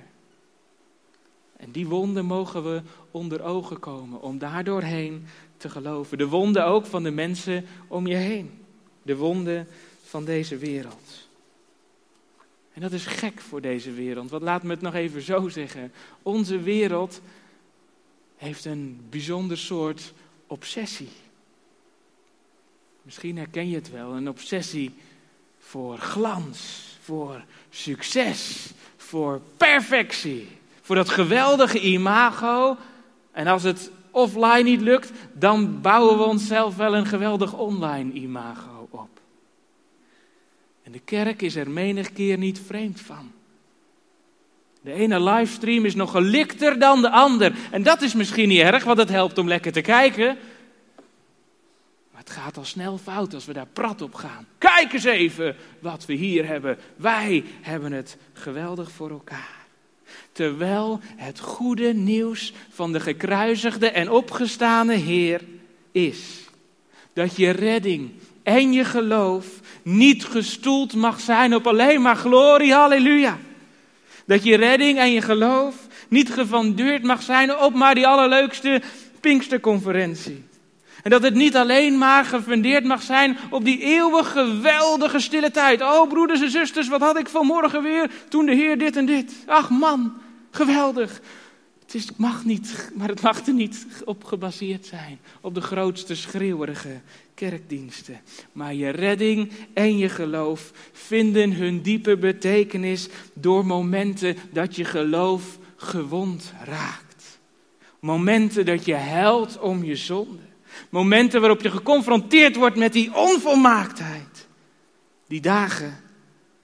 En 1.58 1.72
die 1.72 1.88
wonden 1.88 2.26
mogen 2.26 2.64
we 2.64 2.82
onder 3.12 3.44
ogen 3.44 3.80
komen 3.80 4.22
om 4.22 4.38
daardoorheen 4.38 5.26
te 5.58 5.70
geloven. 5.70 6.18
De 6.18 6.28
wonden 6.28 6.66
ook 6.66 6.86
van 6.86 7.04
de 7.04 7.12
mensen 7.12 7.66
om 7.88 8.08
je 8.08 8.16
heen. 8.16 8.52
De 9.04 9.16
wonden 9.16 9.68
van 10.04 10.26
deze 10.26 10.58
wereld. 10.58 11.27
En 12.78 12.84
dat 12.84 12.92
is 12.92 13.06
gek 13.06 13.42
voor 13.42 13.62
deze 13.62 13.92
wereld. 13.92 14.30
Want 14.30 14.44
laat 14.44 14.64
me 14.64 14.70
het 14.70 14.82
nog 14.82 14.94
even 14.94 15.22
zo 15.22 15.50
zeggen. 15.50 15.92
Onze 16.22 16.60
wereld 16.60 17.22
heeft 18.36 18.66
een 18.66 19.00
bijzonder 19.10 19.58
soort 19.58 20.14
obsessie. 20.48 21.10
Misschien 23.02 23.38
herken 23.38 23.70
je 23.70 23.76
het 23.76 23.92
wel, 23.92 24.12
een 24.12 24.30
obsessie 24.30 24.96
voor 25.60 25.98
glans, 25.98 26.84
voor 27.02 27.44
succes, 27.70 28.72
voor 28.98 29.42
perfectie, 29.58 30.48
voor 30.82 30.96
dat 30.96 31.10
geweldige 31.10 31.80
imago. 31.80 32.78
En 33.32 33.48
als 33.48 33.64
het 33.64 33.92
offline 34.12 34.64
niet 34.64 34.82
lukt, 34.82 35.12
dan 35.34 35.82
bouwen 35.82 36.18
we 36.18 36.24
onszelf 36.24 36.76
wel 36.76 36.96
een 36.96 37.06
geweldig 37.06 37.54
online 37.54 38.14
imago. 38.14 38.77
En 40.88 40.94
de 40.94 41.00
kerk 41.00 41.42
is 41.42 41.56
er 41.56 41.70
menig 41.70 42.14
keer 42.14 42.38
niet 42.38 42.60
vreemd 42.66 43.02
van. 43.02 43.32
De 44.82 44.94
ene 44.94 45.22
livestream 45.22 45.86
is 45.86 45.96
nog 45.96 46.12
gelikter 46.12 46.80
dan 46.80 47.02
de 47.02 47.10
ander. 47.10 47.56
En 47.72 47.84
dat 47.84 48.02
is 48.02 48.14
misschien 48.14 48.48
niet 48.48 48.62
erg, 48.62 48.84
want 48.84 48.98
het 48.98 49.10
helpt 49.10 49.38
om 49.38 49.48
lekker 49.48 49.72
te 49.72 49.82
kijken. 49.82 50.38
Maar 52.12 52.22
het 52.22 52.30
gaat 52.30 52.58
al 52.58 52.66
snel 52.66 52.98
fout 52.98 53.34
als 53.34 53.46
we 53.46 53.54
daar 53.54 53.68
prat 53.74 54.02
op 54.02 54.14
gaan. 54.14 54.48
Kijk 54.58 54.94
eens 54.94 55.04
even 55.04 55.56
wat 55.80 56.06
we 56.06 56.14
hier 56.14 56.46
hebben. 56.46 56.78
Wij 56.96 57.44
hebben 57.62 57.92
het 57.92 58.18
geweldig 58.34 58.92
voor 58.92 59.10
elkaar. 59.10 59.66
Terwijl 60.32 61.00
het 61.04 61.40
goede 61.40 61.94
nieuws 61.94 62.54
van 62.70 62.92
de 62.92 63.00
gekruisigde 63.00 63.90
en 63.90 64.10
opgestane 64.10 64.96
Heer 64.96 65.42
is. 65.92 66.50
Dat 67.14 67.36
je 67.36 67.50
redding 67.50 68.12
en 68.48 68.74
je 68.74 68.86
geloof 68.86 69.46
niet 69.84 70.26
gestoeld 70.26 70.94
mag 70.94 71.20
zijn 71.20 71.56
op 71.56 71.68
alleen 71.68 72.02
maar 72.02 72.16
glorie, 72.16 72.74
halleluja. 72.74 73.38
Dat 74.26 74.44
je 74.44 74.56
redding 74.56 74.98
en 75.00 75.12
je 75.12 75.22
geloof 75.22 75.76
niet 76.10 76.30
gevandeerd 76.30 77.04
mag 77.04 77.22
zijn 77.22 77.58
op 77.58 77.74
maar 77.74 77.96
die 77.96 78.08
allerleukste 78.08 78.82
Pinksterconferentie. 79.20 80.44
En 81.04 81.10
dat 81.12 81.22
het 81.22 81.34
niet 81.34 81.56
alleen 81.56 81.98
maar 81.98 82.26
gefundeerd 82.26 82.84
mag 82.84 83.02
zijn 83.02 83.38
op 83.50 83.66
die 83.66 83.80
eeuwig 83.80 84.32
geweldige 84.32 85.20
stille 85.20 85.52
tijd. 85.52 85.82
Oh 85.82 86.10
broeders 86.10 86.42
en 86.42 86.52
zusters, 86.52 86.88
wat 86.88 87.02
had 87.02 87.18
ik 87.18 87.28
vanmorgen 87.28 87.84
weer 87.84 88.12
toen 88.30 88.46
de 88.46 88.56
Heer 88.56 88.78
dit 88.78 88.96
en 88.96 89.06
dit. 89.06 89.34
Ach 89.46 89.70
man, 89.70 90.14
geweldig. 90.52 91.22
Het 91.82 91.96
is, 91.96 92.08
mag 92.16 92.46
niet, 92.46 92.92
maar 92.94 93.08
het 93.08 93.22
mag 93.22 93.48
er 93.48 93.54
niet 93.54 93.86
op 94.06 94.24
gebaseerd 94.24 94.86
zijn. 94.86 95.20
Op 95.42 95.56
de 95.56 95.62
grootste 95.62 96.16
schreeuwerige 96.16 97.02
kerkdiensten. 97.38 98.22
Maar 98.52 98.74
je 98.74 98.90
redding 98.90 99.52
en 99.74 99.98
je 99.98 100.10
geloof 100.10 100.72
vinden 100.92 101.54
hun 101.54 101.82
diepe 101.82 102.18
betekenis 102.18 103.08
door 103.34 103.66
momenten 103.66 104.36
dat 104.52 104.76
je 104.76 104.86
geloof 104.86 105.58
gewond 105.76 106.54
raakt. 106.64 107.40
Momenten 108.00 108.66
dat 108.66 108.86
je 108.86 108.96
huilt 108.96 109.60
om 109.60 109.84
je 109.84 109.96
zonde. 109.96 110.46
Momenten 110.90 111.40
waarop 111.40 111.62
je 111.62 111.72
geconfronteerd 111.72 112.56
wordt 112.56 112.76
met 112.76 112.94
die 112.94 113.16
onvolmaaktheid. 113.16 114.48
Die 115.28 115.42
dagen 115.42 115.98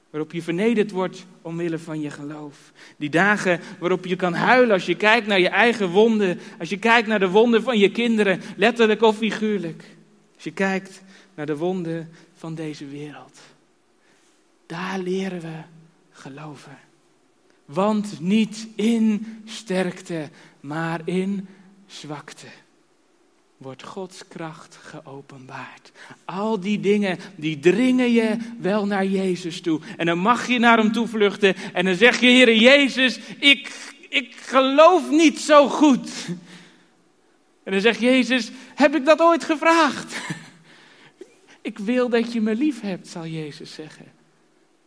waarop 0.10 0.32
je 0.32 0.42
vernederd 0.42 0.92
wordt 0.92 1.26
omwille 1.42 1.80
van 1.80 2.02
je 2.02 2.10
geloof. 2.10 2.72
Die 2.98 3.10
dagen 3.10 3.60
waarop 3.80 4.06
je 4.06 4.16
kan 4.16 4.34
huilen 4.34 4.74
als 4.74 4.86
je 4.86 4.96
kijkt 4.96 5.28
naar 5.28 5.40
je 5.40 5.50
eigen 5.50 5.90
wonden, 5.90 6.40
als 6.60 6.70
je 6.70 6.78
kijkt 6.78 7.08
naar 7.08 7.20
de 7.20 7.30
wonden 7.30 7.64
van 7.64 7.78
je 7.78 7.92
kinderen, 7.92 8.42
letterlijk 8.56 9.02
of 9.02 9.18
figuurlijk. 9.18 9.84
Als 10.44 10.52
je 10.54 10.64
kijkt 10.64 11.02
naar 11.36 11.46
de 11.46 11.58
wonden 11.58 12.10
van 12.36 12.56
deze 12.56 12.86
wereld. 12.86 13.40
Daar 14.66 15.00
leren 15.00 15.42
we 15.42 15.62
geloven. 16.12 16.78
Want 17.66 18.20
niet 18.20 18.68
in 18.76 19.26
sterkte, 19.46 20.30
maar 20.60 21.02
in 21.06 21.48
zwakte 21.88 22.48
wordt 23.58 23.84
Gods 23.84 24.28
kracht 24.28 24.80
geopenbaard. 24.82 25.92
Al 26.26 26.60
die 26.60 26.80
dingen, 26.80 27.20
die 27.36 27.60
dringen 27.60 28.12
je 28.12 28.38
wel 28.60 28.86
naar 28.86 29.06
Jezus 29.06 29.62
toe. 29.62 29.80
En 29.98 30.06
dan 30.06 30.18
mag 30.18 30.48
je 30.48 30.60
naar 30.60 30.78
hem 30.78 30.92
toe 30.92 31.08
vluchten 31.08 31.56
en 31.74 31.86
dan 31.86 31.96
zeg 31.96 32.20
je, 32.20 32.28
Heer 32.28 32.56
Jezus, 32.56 33.20
ik, 33.40 33.94
ik 34.10 34.36
geloof 34.36 35.10
niet 35.10 35.40
zo 35.40 35.68
goed. 35.68 36.10
En 37.64 37.72
dan 37.72 37.82
zegt 37.82 38.00
Jezus, 38.00 38.52
heb 38.76 38.96
ik 38.96 39.06
dat 39.06 39.20
ooit 39.20 39.44
gevraagd? 39.44 40.16
Ik 41.62 41.80
wil 41.80 42.10
dat 42.10 42.34
je 42.34 42.42
me 42.42 42.56
lief 42.56 42.82
hebt, 42.82 43.08
zal 43.08 43.26
Jezus 43.26 43.74
zeggen. 43.74 44.06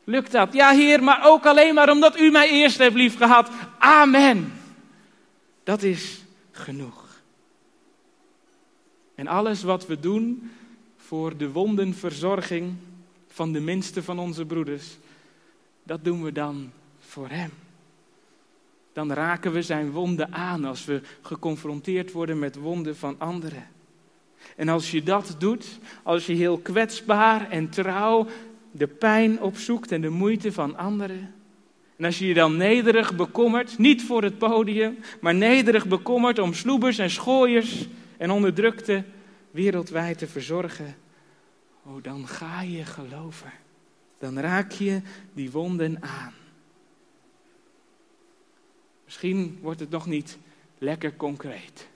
Lukt 0.05 0.33
dat? 0.33 0.53
Ja, 0.53 0.71
Heer, 0.71 1.03
maar 1.03 1.27
ook 1.27 1.47
alleen 1.47 1.75
maar 1.75 1.91
omdat 1.91 2.19
u 2.19 2.31
mij 2.31 2.51
eerst 2.51 2.79
hebt 2.79 2.95
lief 2.95 3.17
gehad. 3.17 3.51
Amen. 3.79 4.53
Dat 5.65 5.83
is 5.83 6.25
genoeg. 6.51 7.23
En 9.15 9.27
alles 9.27 9.62
wat 9.62 9.87
we 9.87 10.01
doen 10.01 10.51
voor 10.97 11.37
de 11.37 11.51
wondenverzorging 11.51 12.75
van 13.29 13.53
de 13.53 13.61
minste 13.61 14.03
van 14.03 14.19
onze 14.19 14.45
broeders, 14.45 14.97
dat 15.83 16.05
doen 16.05 16.23
we 16.23 16.33
dan 16.33 16.73
voor 17.01 17.29
Hem. 17.29 17.51
Dan 18.97 19.13
raken 19.13 19.53
we 19.53 19.63
zijn 19.63 19.91
wonden 19.91 20.33
aan 20.33 20.65
als 20.65 20.85
we 20.85 21.01
geconfronteerd 21.21 22.13
worden 22.13 22.39
met 22.39 22.57
wonden 22.57 22.97
van 22.97 23.15
anderen. 23.19 23.67
En 24.57 24.69
als 24.69 24.91
je 24.91 25.03
dat 25.03 25.37
doet, 25.39 25.79
als 26.03 26.27
je 26.27 26.33
heel 26.33 26.59
kwetsbaar 26.59 27.51
en 27.51 27.69
trouw 27.69 28.27
de 28.71 28.87
pijn 28.87 29.41
opzoekt 29.41 29.93
en 29.93 30.01
de 30.01 30.09
moeite 30.09 30.53
van 30.53 30.77
anderen. 30.77 31.35
En 31.97 32.05
als 32.05 32.19
je 32.19 32.27
je 32.27 32.35
dan 32.35 32.57
nederig 32.57 33.17
bekommert, 33.17 33.79
niet 33.79 34.03
voor 34.03 34.23
het 34.23 34.39
podium, 34.39 34.99
maar 35.21 35.35
nederig 35.35 35.87
bekommert 35.87 36.39
om 36.39 36.55
sloebers 36.55 36.99
en 36.99 37.11
schooiers 37.11 37.89
en 38.17 38.31
onderdrukte 38.31 39.05
wereldwijd 39.51 40.19
te 40.19 40.27
verzorgen, 40.27 40.97
oh, 41.85 42.03
dan 42.03 42.29
ga 42.29 42.63
je 42.63 42.85
geloven. 42.85 43.53
Dan 44.19 44.39
raak 44.39 44.73
je 44.73 45.01
die 45.33 45.51
wonden 45.51 46.03
aan. 46.03 46.33
Misschien 49.07 49.59
wordt 49.61 49.81
het 49.81 49.90
nog 49.90 50.07
niet 50.07 50.38
lekker 50.79 51.16
concreet. 51.16 51.88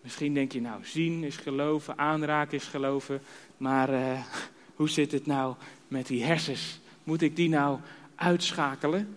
Misschien 0.00 0.34
denk 0.34 0.52
je 0.52 0.60
nou, 0.60 0.84
zien 0.84 1.24
is 1.24 1.36
geloven, 1.36 1.98
aanraken 1.98 2.56
is 2.56 2.64
geloven, 2.64 3.22
maar 3.56 3.92
uh, 3.92 4.24
hoe 4.76 4.88
zit 4.88 5.12
het 5.12 5.26
nou 5.26 5.54
met 5.88 6.06
die 6.06 6.24
hersens? 6.24 6.80
Moet 7.04 7.22
ik 7.22 7.36
die 7.36 7.48
nou 7.48 7.78
uitschakelen? 8.14 9.16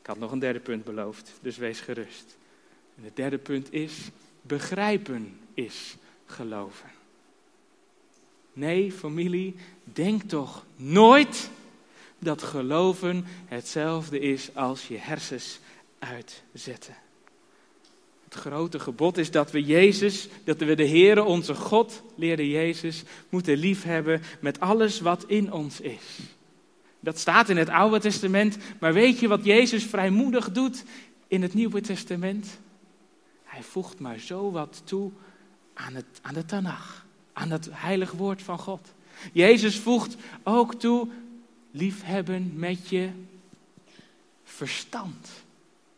Ik 0.00 0.06
had 0.06 0.18
nog 0.18 0.32
een 0.32 0.38
derde 0.38 0.60
punt 0.60 0.84
beloofd, 0.84 1.38
dus 1.42 1.56
wees 1.56 1.80
gerust. 1.80 2.36
En 2.96 3.04
het 3.04 3.16
derde 3.16 3.38
punt 3.38 3.72
is, 3.72 4.10
begrijpen 4.42 5.38
is 5.54 5.96
geloven. 6.26 6.90
Nee, 8.52 8.92
familie, 8.92 9.54
denk 9.84 10.22
toch 10.22 10.64
nooit 10.76 11.50
dat 12.20 12.42
geloven 12.42 13.24
hetzelfde 13.46 14.20
is 14.20 14.50
als 14.54 14.88
je 14.88 14.96
hersens 14.98 15.58
uitzetten. 15.98 16.94
Het 18.24 18.34
grote 18.34 18.78
gebod 18.78 19.18
is 19.18 19.30
dat 19.30 19.50
we 19.50 19.62
Jezus, 19.62 20.28
dat 20.44 20.58
we 20.58 20.74
de 20.74 20.88
Heere, 20.88 21.22
onze 21.22 21.54
God, 21.54 22.02
leerde 22.14 22.50
Jezus, 22.50 23.02
moeten 23.28 23.56
liefhebben 23.56 24.22
met 24.40 24.60
alles 24.60 25.00
wat 25.00 25.24
in 25.26 25.52
ons 25.52 25.80
is. 25.80 26.18
Dat 27.00 27.18
staat 27.18 27.48
in 27.48 27.56
het 27.56 27.68
Oude 27.68 28.00
Testament, 28.00 28.56
maar 28.80 28.92
weet 28.92 29.18
je 29.18 29.28
wat 29.28 29.44
Jezus 29.44 29.84
vrijmoedig 29.84 30.52
doet 30.52 30.84
in 31.28 31.42
het 31.42 31.54
Nieuwe 31.54 31.80
Testament? 31.80 32.58
Hij 33.44 33.62
voegt 33.62 33.98
maar 33.98 34.18
zo 34.18 34.50
wat 34.50 34.82
toe 34.84 35.10
aan, 35.74 35.94
het, 35.94 36.06
aan 36.22 36.34
de 36.34 36.44
Tanach, 36.44 37.06
aan 37.32 37.50
het 37.50 37.68
heilig 37.70 38.12
woord 38.12 38.42
van 38.42 38.58
God. 38.58 38.92
Jezus 39.32 39.78
voegt 39.78 40.16
ook 40.42 40.74
toe 40.74 41.08
liefhebben 41.70 42.52
met 42.54 42.88
je 42.88 43.08
verstand. 44.44 45.28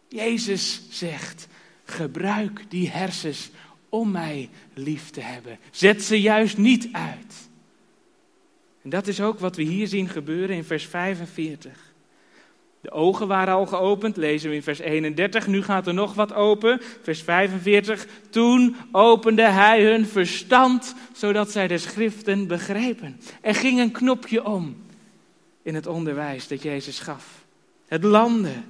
Jezus 0.09 0.83
zegt, 0.91 1.49
gebruik 1.85 2.65
die 2.69 2.91
hersens 2.91 3.51
om 3.89 4.11
mij 4.11 4.49
lief 4.75 5.11
te 5.11 5.21
hebben. 5.21 5.59
Zet 5.71 6.03
ze 6.03 6.21
juist 6.21 6.59
niet 6.59 6.89
uit. 6.93 7.49
En 8.83 8.91
dat 8.91 9.07
is 9.07 9.21
ook 9.21 9.39
wat 9.39 9.57
we 9.57 9.63
hier 9.63 9.87
zien 9.87 10.09
gebeuren 10.09 10.57
in 10.57 10.65
vers 10.65 10.87
45. 10.87 11.93
De 12.81 12.91
ogen 12.91 13.27
waren 13.27 13.55
al 13.55 13.67
geopend, 13.67 14.17
lezen 14.17 14.51
we 14.51 14.57
in 14.57 14.63
vers 14.63 14.79
31. 14.79 15.47
Nu 15.47 15.63
gaat 15.63 15.87
er 15.87 15.95
nog 15.95 16.15
wat 16.15 16.35
open. 16.35 16.81
Vers 17.03 17.23
45. 17.23 18.07
Toen 18.31 18.77
opende 18.93 19.43
hij 19.43 19.85
hun 19.85 20.07
verstand, 20.07 20.95
zodat 21.13 21.51
zij 21.51 21.69
de 21.69 21.79
schriften 21.79 22.47
begrepen. 22.47 23.21
Er 23.41 23.55
ging 23.55 23.81
een 23.81 23.91
knopje 23.91 24.45
om 24.45 24.77
in 25.62 25.75
het 25.75 25.87
onderwijs 25.87 26.48
dat 26.48 26.62
Jezus 26.62 26.98
gaf. 26.98 27.44
Het 27.87 28.05
landen. 28.05 28.64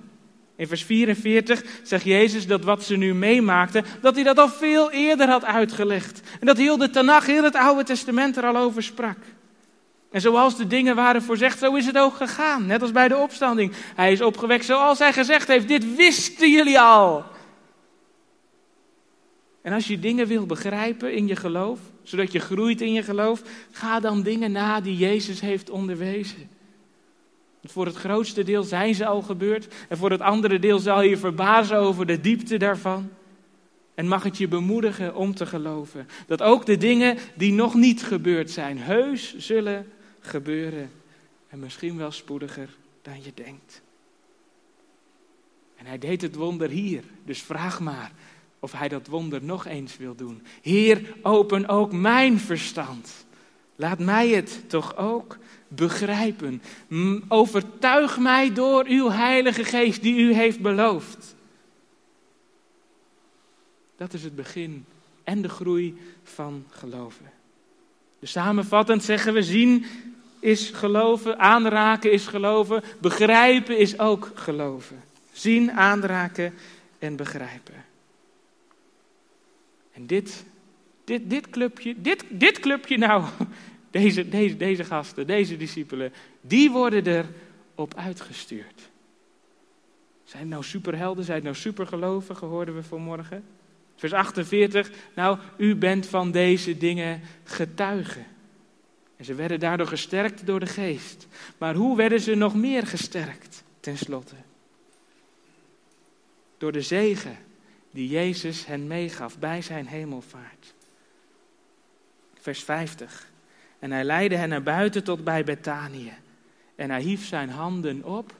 In 0.57 0.67
vers 0.67 0.85
44 0.85 1.65
zegt 1.83 2.05
Jezus 2.05 2.47
dat 2.47 2.65
wat 2.65 2.85
ze 2.85 2.97
nu 2.97 3.15
meemaakten, 3.15 3.85
dat 4.01 4.15
hij 4.15 4.25
dat 4.25 4.39
al 4.39 4.49
veel 4.49 4.91
eerder 4.91 5.29
had 5.29 5.45
uitgelegd. 5.45 6.21
En 6.41 6.47
dat 6.47 6.57
heel 6.57 6.77
de 6.77 6.91
Tanach, 6.91 7.27
heel 7.27 7.45
het 7.45 7.55
Oude 7.55 7.85
Testament 7.85 8.37
er 8.37 8.45
al 8.47 8.57
over 8.57 8.83
sprak. 8.83 9.19
En 10.11 10.21
zoals 10.21 10.57
de 10.57 10.67
dingen 10.67 10.95
waren 10.95 11.23
voorzegd, 11.23 11.59
zo 11.59 11.75
is 11.75 11.87
het 11.87 11.99
ook 11.99 12.15
gegaan. 12.15 12.67
Net 12.67 12.83
als 12.83 12.93
bij 12.93 13.09
de 13.09 13.17
opstanding. 13.17 13.73
Hij 13.95 14.13
is 14.13 14.21
opgewekt 14.21 14.65
zoals 14.65 14.99
hij 14.99 15.13
gezegd 15.13 15.49
heeft. 15.49 15.69
Dit 15.69 15.97
wisten 15.97 16.51
jullie 16.51 16.81
al. 16.81 17.25
En 19.63 19.73
als 19.73 19.87
je 19.87 19.99
dingen 19.99 20.27
wil 20.27 20.47
begrijpen 20.47 21.15
in 21.15 21.27
je 21.27 21.37
geloof, 21.37 21.79
zodat 22.03 22.33
je 22.33 22.39
groeit 22.39 22.81
in 22.81 22.93
je 22.93 23.03
geloof, 23.03 23.43
ga 23.71 24.01
dan 24.01 24.23
dingen 24.23 24.53
na 24.53 24.81
die 24.81 24.97
Jezus 24.97 25.41
heeft 25.41 25.71
onderwezen. 25.71 26.52
Voor 27.65 27.87
het 27.87 27.97
grootste 27.97 28.43
deel 28.43 28.63
zijn 28.63 28.95
ze 28.95 29.07
al 29.07 29.23
gebeurd 29.23 29.75
en 29.89 29.97
voor 29.97 30.11
het 30.11 30.21
andere 30.21 30.59
deel 30.59 30.79
zal 30.79 31.03
je 31.03 31.17
verbazen 31.17 31.77
over 31.77 32.07
de 32.07 32.21
diepte 32.21 32.57
daarvan. 32.57 33.11
En 33.95 34.09
mag 34.09 34.23
het 34.23 34.39
je 34.39 34.49
bemoedigen 34.49 35.15
om 35.15 35.35
te 35.35 35.47
geloven 35.47 36.09
dat 36.27 36.43
ook 36.43 36.67
de 36.67 36.77
dingen 36.77 37.19
die 37.35 37.53
nog 37.53 37.75
niet 37.75 38.03
gebeurd 38.03 38.51
zijn, 38.51 38.79
heus 38.79 39.37
zullen 39.37 39.93
gebeuren. 40.21 40.91
En 41.49 41.59
misschien 41.59 41.97
wel 41.97 42.11
spoediger 42.11 42.69
dan 43.03 43.23
je 43.23 43.33
denkt. 43.35 43.83
En 45.77 45.87
hij 45.87 45.99
deed 45.99 46.23
het 46.23 46.35
wonder 46.35 46.69
hier, 46.69 47.03
dus 47.25 47.43
vraag 47.43 47.81
maar 47.81 48.13
of 48.63 48.73
hij 48.73 48.89
dat 48.89 49.07
wonder 49.07 49.45
nog 49.45 49.67
eens 49.67 49.97
wil 49.97 50.15
doen. 50.15 50.43
Heer, 50.63 51.15
open 51.23 51.69
ook 51.69 51.93
mijn 51.93 52.39
verstand. 52.39 53.27
Laat 53.77 53.99
mij 53.99 54.29
het 54.29 54.65
toch 54.67 54.97
ook 54.97 55.39
begrijpen. 55.75 56.63
Overtuig 57.29 58.19
mij 58.19 58.53
door 58.53 58.85
uw 58.87 59.11
Heilige 59.11 59.65
Geest 59.65 60.03
die 60.03 60.17
u 60.17 60.35
heeft 60.35 60.61
beloofd. 60.61 61.35
Dat 63.97 64.13
is 64.13 64.23
het 64.23 64.35
begin 64.35 64.85
en 65.25 65.43
de 65.43 65.49
groei 65.49 65.97
van 66.23 66.65
geloven. 66.71 67.31
Dus 68.19 68.31
samenvattend 68.31 69.05
zeggen 69.05 69.33
we: 69.33 69.43
zien 69.43 69.85
is 70.41 70.71
geloven, 70.71 71.39
aanraken 71.39 72.13
is 72.13 72.27
geloven, 72.27 72.83
begrijpen 73.01 73.79
is 73.79 73.99
ook 73.99 74.31
geloven. 74.35 75.03
Zien, 75.33 75.73
aanraken 75.73 76.55
en 76.99 77.17
begrijpen. 77.17 77.85
En 79.93 80.07
dit, 80.07 80.45
dit, 81.05 81.31
dit 81.31 81.51
clubje, 81.51 81.95
dit, 82.01 82.25
dit 82.31 82.61
clubje 82.61 82.99
nou, 82.99 83.25
deze, 83.93 84.29
deze, 84.29 84.57
deze 84.57 84.85
gasten, 84.85 85.27
deze 85.27 85.57
discipelen, 85.57 86.13
die 86.41 86.71
worden 86.71 87.27
erop 87.75 87.95
uitgestuurd. 87.95 88.91
Zijn 90.25 90.43
het 90.43 90.53
nou 90.53 90.65
superhelden, 90.65 91.25
zijn 91.25 91.37
het 91.37 91.45
nou 91.45 91.57
supergelovigen, 91.57 92.47
hoorden 92.47 92.75
we 92.75 92.83
vanmorgen. 92.83 93.45
Vers 93.97 94.13
48, 94.13 94.91
nou, 95.15 95.39
u 95.57 95.77
bent 95.77 96.07
van 96.07 96.31
deze 96.31 96.79
dingen 96.79 97.21
getuigen. 97.45 98.27
En 99.17 99.25
ze 99.25 99.35
werden 99.35 99.61
daardoor 99.61 99.87
gesterkt 99.87 100.47
door 100.47 100.61
de 100.61 100.67
geest. 100.67 101.27
Maar 101.59 101.75
hoe 101.75 101.97
werden 101.97 102.21
ze 102.21 102.35
nog 102.35 102.55
meer 102.55 102.87
gesterkt, 102.87 103.63
tenslotte? 103.81 104.35
Door 106.59 106.73
de 106.73 106.83
zegen 106.83 107.37
die 107.91 108.09
Jezus 108.09 108.67
hen 108.67 108.87
meegaf 108.87 109.39
bij 109.39 109.63
zijn 109.63 109.87
hemelvaart. 109.87 110.75
Vers 112.41 112.63
50. 112.63 113.32
En 113.83 113.91
hij 113.91 114.05
leidde 114.05 114.37
hen 114.37 114.49
naar 114.49 114.63
buiten 114.63 115.05
tot 115.05 115.25
bij 115.25 115.45
Betanië. 115.45 116.13
En 116.75 116.91
hij 116.91 117.01
hief 117.01 117.27
zijn 117.27 117.51
handen 117.51 118.05
op. 118.05 118.35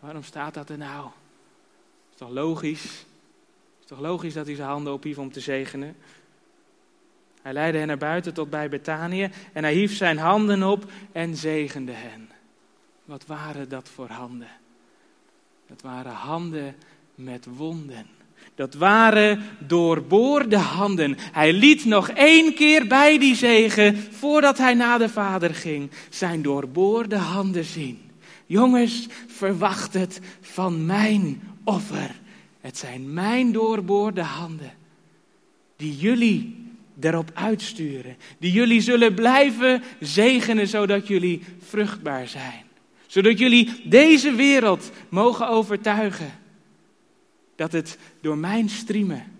Waarom 0.00 0.22
staat 0.22 0.54
dat 0.54 0.68
er 0.68 0.78
nou? 0.78 1.06
Is 2.10 2.16
toch 2.16 2.30
logisch? 2.30 3.04
Is 3.80 3.86
toch 3.86 4.00
logisch 4.00 4.34
dat 4.34 4.46
hij 4.46 4.54
zijn 4.54 4.68
handen 4.68 4.92
ophief 4.92 5.18
om 5.18 5.32
te 5.32 5.40
zegenen? 5.40 5.96
Hij 7.42 7.52
leidde 7.52 7.78
hen 7.78 7.86
naar 7.86 7.98
buiten 7.98 8.34
tot 8.34 8.50
bij 8.50 8.68
Betanië 8.68 9.30
en 9.52 9.62
hij 9.62 9.72
hief 9.72 9.96
zijn 9.96 10.18
handen 10.18 10.62
op 10.62 10.90
en 11.12 11.36
zegende 11.36 11.92
hen. 11.92 12.30
Wat 13.04 13.26
waren 13.26 13.68
dat 13.68 13.88
voor 13.88 14.08
handen? 14.08 14.50
Dat 15.66 15.82
waren 15.82 16.12
handen 16.12 16.76
met 17.14 17.46
wonden. 17.46 18.06
Dat 18.54 18.74
waren 18.74 19.42
doorboorde 19.58 20.56
handen. 20.56 21.16
Hij 21.32 21.52
liet 21.52 21.84
nog 21.84 22.08
één 22.08 22.54
keer 22.54 22.86
bij 22.86 23.18
die 23.18 23.34
zegen, 23.34 23.96
voordat 24.10 24.58
hij 24.58 24.74
naar 24.74 24.98
de 24.98 25.08
Vader 25.08 25.54
ging, 25.54 25.90
zijn 26.10 26.42
doorboorde 26.42 27.16
handen 27.16 27.64
zien. 27.64 27.98
Jongens, 28.46 29.06
verwacht 29.26 29.94
het 29.94 30.20
van 30.40 30.86
mijn 30.86 31.42
offer. 31.64 32.10
Het 32.60 32.78
zijn 32.78 33.12
mijn 33.12 33.52
doorboorde 33.52 34.22
handen, 34.22 34.72
die 35.76 35.96
jullie 35.96 36.62
erop 37.00 37.30
uitsturen. 37.34 38.16
Die 38.38 38.52
jullie 38.52 38.80
zullen 38.80 39.14
blijven 39.14 39.82
zegenen, 40.00 40.68
zodat 40.68 41.06
jullie 41.06 41.42
vruchtbaar 41.68 42.28
zijn. 42.28 42.64
Zodat 43.06 43.38
jullie 43.38 43.82
deze 43.84 44.32
wereld 44.32 44.90
mogen 45.08 45.48
overtuigen 45.48 46.32
dat 47.62 47.72
het 47.72 47.98
door 48.20 48.38
mijn 48.38 48.68
striemen 48.68 49.32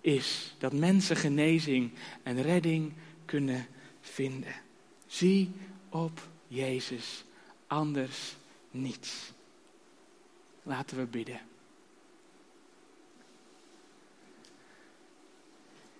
is 0.00 0.54
dat 0.58 0.72
mensen 0.72 1.16
genezing 1.16 1.90
en 2.22 2.42
redding 2.42 2.92
kunnen 3.24 3.66
vinden. 4.00 4.54
Zie 5.06 5.50
op 5.88 6.28
Jezus, 6.48 7.24
anders 7.66 8.36
niets. 8.70 9.32
Laten 10.62 10.96
we 10.96 11.06
bidden. 11.06 11.40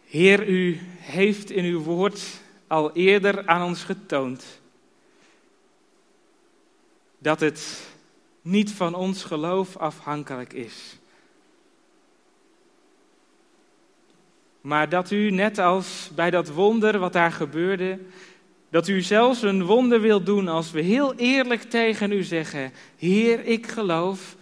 Heer, 0.05 0.49
u 0.49 0.79
heeft 0.99 1.51
in 1.51 1.65
uw 1.65 1.81
woord 1.81 2.41
al 2.67 2.93
eerder 2.93 3.47
aan 3.47 3.67
ons 3.67 3.85
getoond 3.85 4.61
dat 7.19 7.41
het 7.41 7.87
niet 8.43 8.71
van 8.71 8.95
ons 8.95 9.25
geloof 9.25 9.77
afhankelijk 9.77 10.53
is. 10.53 10.99
Maar 14.65 14.89
dat 14.89 15.11
u, 15.11 15.31
net 15.31 15.59
als 15.59 16.11
bij 16.15 16.31
dat 16.31 16.49
wonder 16.49 16.99
wat 16.99 17.13
daar 17.13 17.33
gebeurde, 17.33 17.99
dat 18.71 18.89
u 18.89 19.01
zelfs 19.01 19.43
een 19.43 19.65
wonder 19.65 20.01
wilt 20.01 20.27
doen 20.27 20.49
als 20.49 20.71
we 20.71 20.81
heel 20.81 21.15
eerlijk 21.15 21.63
tegen 21.63 22.13
u 22.13 22.23
zeggen: 22.23 22.73
Heer, 22.97 23.45
ik 23.45 23.67
geloof, 23.67 24.37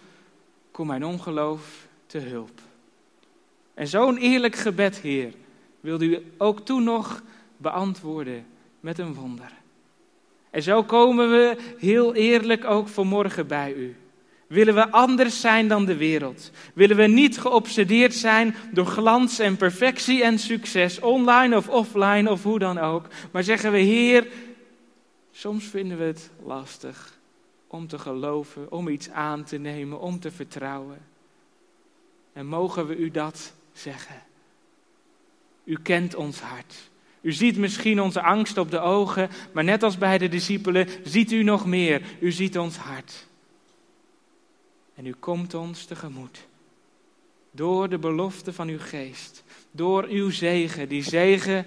kom 0.71 0.87
mijn 0.87 1.05
ongeloof 1.05 1.87
te 2.07 2.19
hulp. 2.19 2.61
En 3.75 3.89
zo'n 3.89 4.17
eerlijk 4.17 4.57
gebed, 4.57 4.99
Heer, 4.99 5.33
wilde 5.81 6.05
u 6.05 6.33
ook 6.39 6.61
toen 6.61 6.85
nog 6.85 7.23
beantwoorden 7.57 8.47
met 8.81 8.99
een 8.99 9.15
wonder. 9.15 9.53
En 10.51 10.63
zo 10.63 10.83
komen 10.83 11.31
we 11.31 11.57
heel 11.79 12.15
eerlijk 12.15 12.65
ook 12.65 12.89
vanmorgen 12.89 13.47
bij 13.47 13.75
u. 13.75 13.97
Willen 14.53 14.75
we 14.75 14.91
anders 14.91 15.41
zijn 15.41 15.69
dan 15.69 15.85
de 15.85 15.97
wereld? 15.97 16.51
Willen 16.75 16.97
we 16.97 17.07
niet 17.07 17.39
geobsedeerd 17.39 18.15
zijn 18.15 18.55
door 18.73 18.87
glans 18.87 19.39
en 19.39 19.57
perfectie 19.57 20.23
en 20.23 20.39
succes, 20.39 21.01
online 21.01 21.57
of 21.57 21.69
offline 21.69 22.31
of 22.31 22.43
hoe 22.43 22.59
dan 22.59 22.79
ook? 22.79 23.07
Maar 23.31 23.43
zeggen 23.43 23.73
we, 23.73 23.79
Heer, 23.79 24.27
soms 25.31 25.65
vinden 25.65 25.99
we 25.99 26.05
het 26.05 26.31
lastig 26.45 27.19
om 27.67 27.87
te 27.87 27.99
geloven, 27.99 28.73
om 28.73 28.89
iets 28.89 29.11
aan 29.11 29.45
te 29.45 29.57
nemen, 29.57 30.01
om 30.01 30.21
te 30.21 30.31
vertrouwen. 30.31 30.99
En 32.33 32.47
mogen 32.47 32.87
we 32.87 32.97
u 32.97 33.11
dat 33.11 33.53
zeggen? 33.73 34.23
U 35.65 35.79
kent 35.83 36.15
ons 36.15 36.41
hart. 36.41 36.91
U 37.21 37.33
ziet 37.33 37.57
misschien 37.57 38.01
onze 38.01 38.23
angst 38.23 38.59
op 38.59 38.71
de 38.71 38.81
ogen, 38.81 39.31
maar 39.53 39.65
net 39.65 39.83
als 39.83 39.99
bij 39.99 40.19
de 40.19 40.29
discipelen 40.29 40.89
ziet 41.05 41.33
u 41.33 41.43
nog 41.43 41.67
meer. 41.67 42.03
U 42.21 42.33
ziet 42.33 42.59
ons 42.59 42.77
hart. 42.77 43.31
En 44.95 45.07
u 45.07 45.13
komt 45.13 45.55
ons 45.55 45.85
tegemoet. 45.85 46.47
Door 47.51 47.89
de 47.89 47.99
belofte 47.99 48.53
van 48.53 48.69
uw 48.69 48.79
geest. 48.79 49.45
Door 49.71 50.05
uw 50.05 50.31
zegen, 50.31 50.89
die 50.89 51.03
zegen 51.03 51.65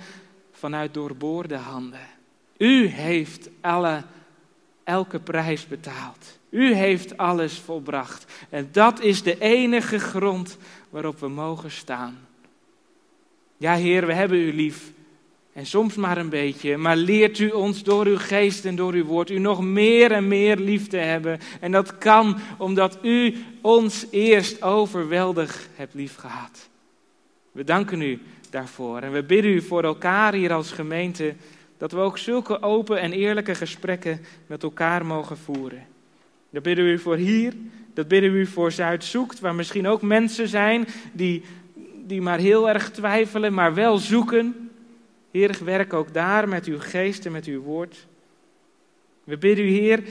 vanuit 0.51 0.93
doorboorde 0.93 1.55
handen. 1.57 2.07
U 2.57 2.85
heeft 2.85 3.49
alle, 3.61 4.03
elke 4.83 5.19
prijs 5.19 5.67
betaald. 5.67 6.39
U 6.49 6.73
heeft 6.73 7.17
alles 7.17 7.59
volbracht. 7.59 8.25
En 8.49 8.69
dat 8.71 8.99
is 8.99 9.23
de 9.23 9.39
enige 9.39 9.99
grond 9.99 10.57
waarop 10.89 11.19
we 11.19 11.27
mogen 11.27 11.71
staan. 11.71 12.27
Ja, 13.57 13.75
Heer, 13.75 14.05
we 14.05 14.13
hebben 14.13 14.37
u 14.37 14.53
lief. 14.53 14.91
En 15.55 15.65
soms 15.65 15.95
maar 15.95 16.17
een 16.17 16.29
beetje. 16.29 16.77
Maar 16.77 16.95
leert 16.95 17.39
u 17.39 17.49
ons 17.49 17.83
door 17.83 18.05
uw 18.05 18.17
geest 18.17 18.65
en 18.65 18.75
door 18.75 18.93
uw 18.93 19.05
woord 19.05 19.29
u 19.29 19.39
nog 19.39 19.63
meer 19.63 20.11
en 20.11 20.27
meer 20.27 20.57
lief 20.57 20.87
te 20.87 20.97
hebben. 20.97 21.39
En 21.59 21.71
dat 21.71 21.97
kan 21.97 22.37
omdat 22.57 22.97
u 23.01 23.35
ons 23.61 24.05
eerst 24.11 24.61
overweldig 24.61 25.67
hebt 25.75 25.93
liefgehad. 25.93 26.69
We 27.51 27.63
danken 27.63 28.01
u 28.01 28.21
daarvoor. 28.49 28.99
En 28.99 29.11
we 29.11 29.23
bidden 29.23 29.51
u 29.51 29.61
voor 29.61 29.83
elkaar 29.83 30.33
hier 30.33 30.53
als 30.53 30.71
gemeente. 30.71 31.35
Dat 31.77 31.91
we 31.91 31.97
ook 31.97 32.17
zulke 32.17 32.61
open 32.61 32.99
en 32.99 33.13
eerlijke 33.13 33.55
gesprekken 33.55 34.21
met 34.47 34.63
elkaar 34.63 35.05
mogen 35.05 35.37
voeren. 35.37 35.85
Dat 36.49 36.63
bidden 36.63 36.85
we 36.85 36.91
u 36.91 36.99
voor 36.99 37.17
hier. 37.17 37.53
Dat 37.93 38.07
bidden 38.07 38.31
we 38.31 38.37
u 38.37 38.45
voor 38.45 38.71
Zuid 38.71 39.03
Zoekt. 39.03 39.39
Waar 39.39 39.55
misschien 39.55 39.87
ook 39.87 40.01
mensen 40.01 40.47
zijn 40.47 40.87
die 41.13 41.43
die 42.07 42.21
maar 42.21 42.39
heel 42.39 42.69
erg 42.69 42.91
twijfelen, 42.91 43.53
maar 43.53 43.73
wel 43.73 43.97
zoeken. 43.97 44.64
Heer, 45.35 45.57
werk 45.63 45.93
ook 45.93 46.13
daar 46.13 46.47
met 46.47 46.65
uw 46.65 46.79
geest 46.79 47.25
en 47.25 47.31
met 47.31 47.45
uw 47.45 47.61
woord. 47.61 48.05
We 49.23 49.37
bidden 49.37 49.65
u, 49.65 49.69
Heer, 49.69 50.03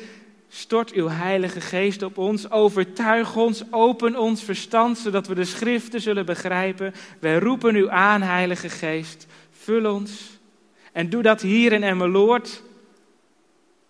stort 0.48 0.92
uw 0.92 1.08
Heilige 1.08 1.60
Geest 1.60 2.02
op 2.02 2.18
ons, 2.18 2.50
overtuig 2.50 3.36
ons, 3.36 3.62
open 3.70 4.16
ons 4.16 4.42
verstand, 4.42 4.98
zodat 4.98 5.26
we 5.26 5.34
de 5.34 5.44
schriften 5.44 6.00
zullen 6.00 6.26
begrijpen. 6.26 6.94
Wij 7.20 7.38
roepen 7.38 7.76
u 7.76 7.88
aan, 7.88 8.22
Heilige 8.22 8.68
Geest, 8.68 9.26
vul 9.50 9.92
ons 9.92 10.38
en 10.92 11.10
doe 11.10 11.22
dat 11.22 11.40
hier 11.40 11.72
in 11.72 11.82
Emmeloord. 11.82 12.62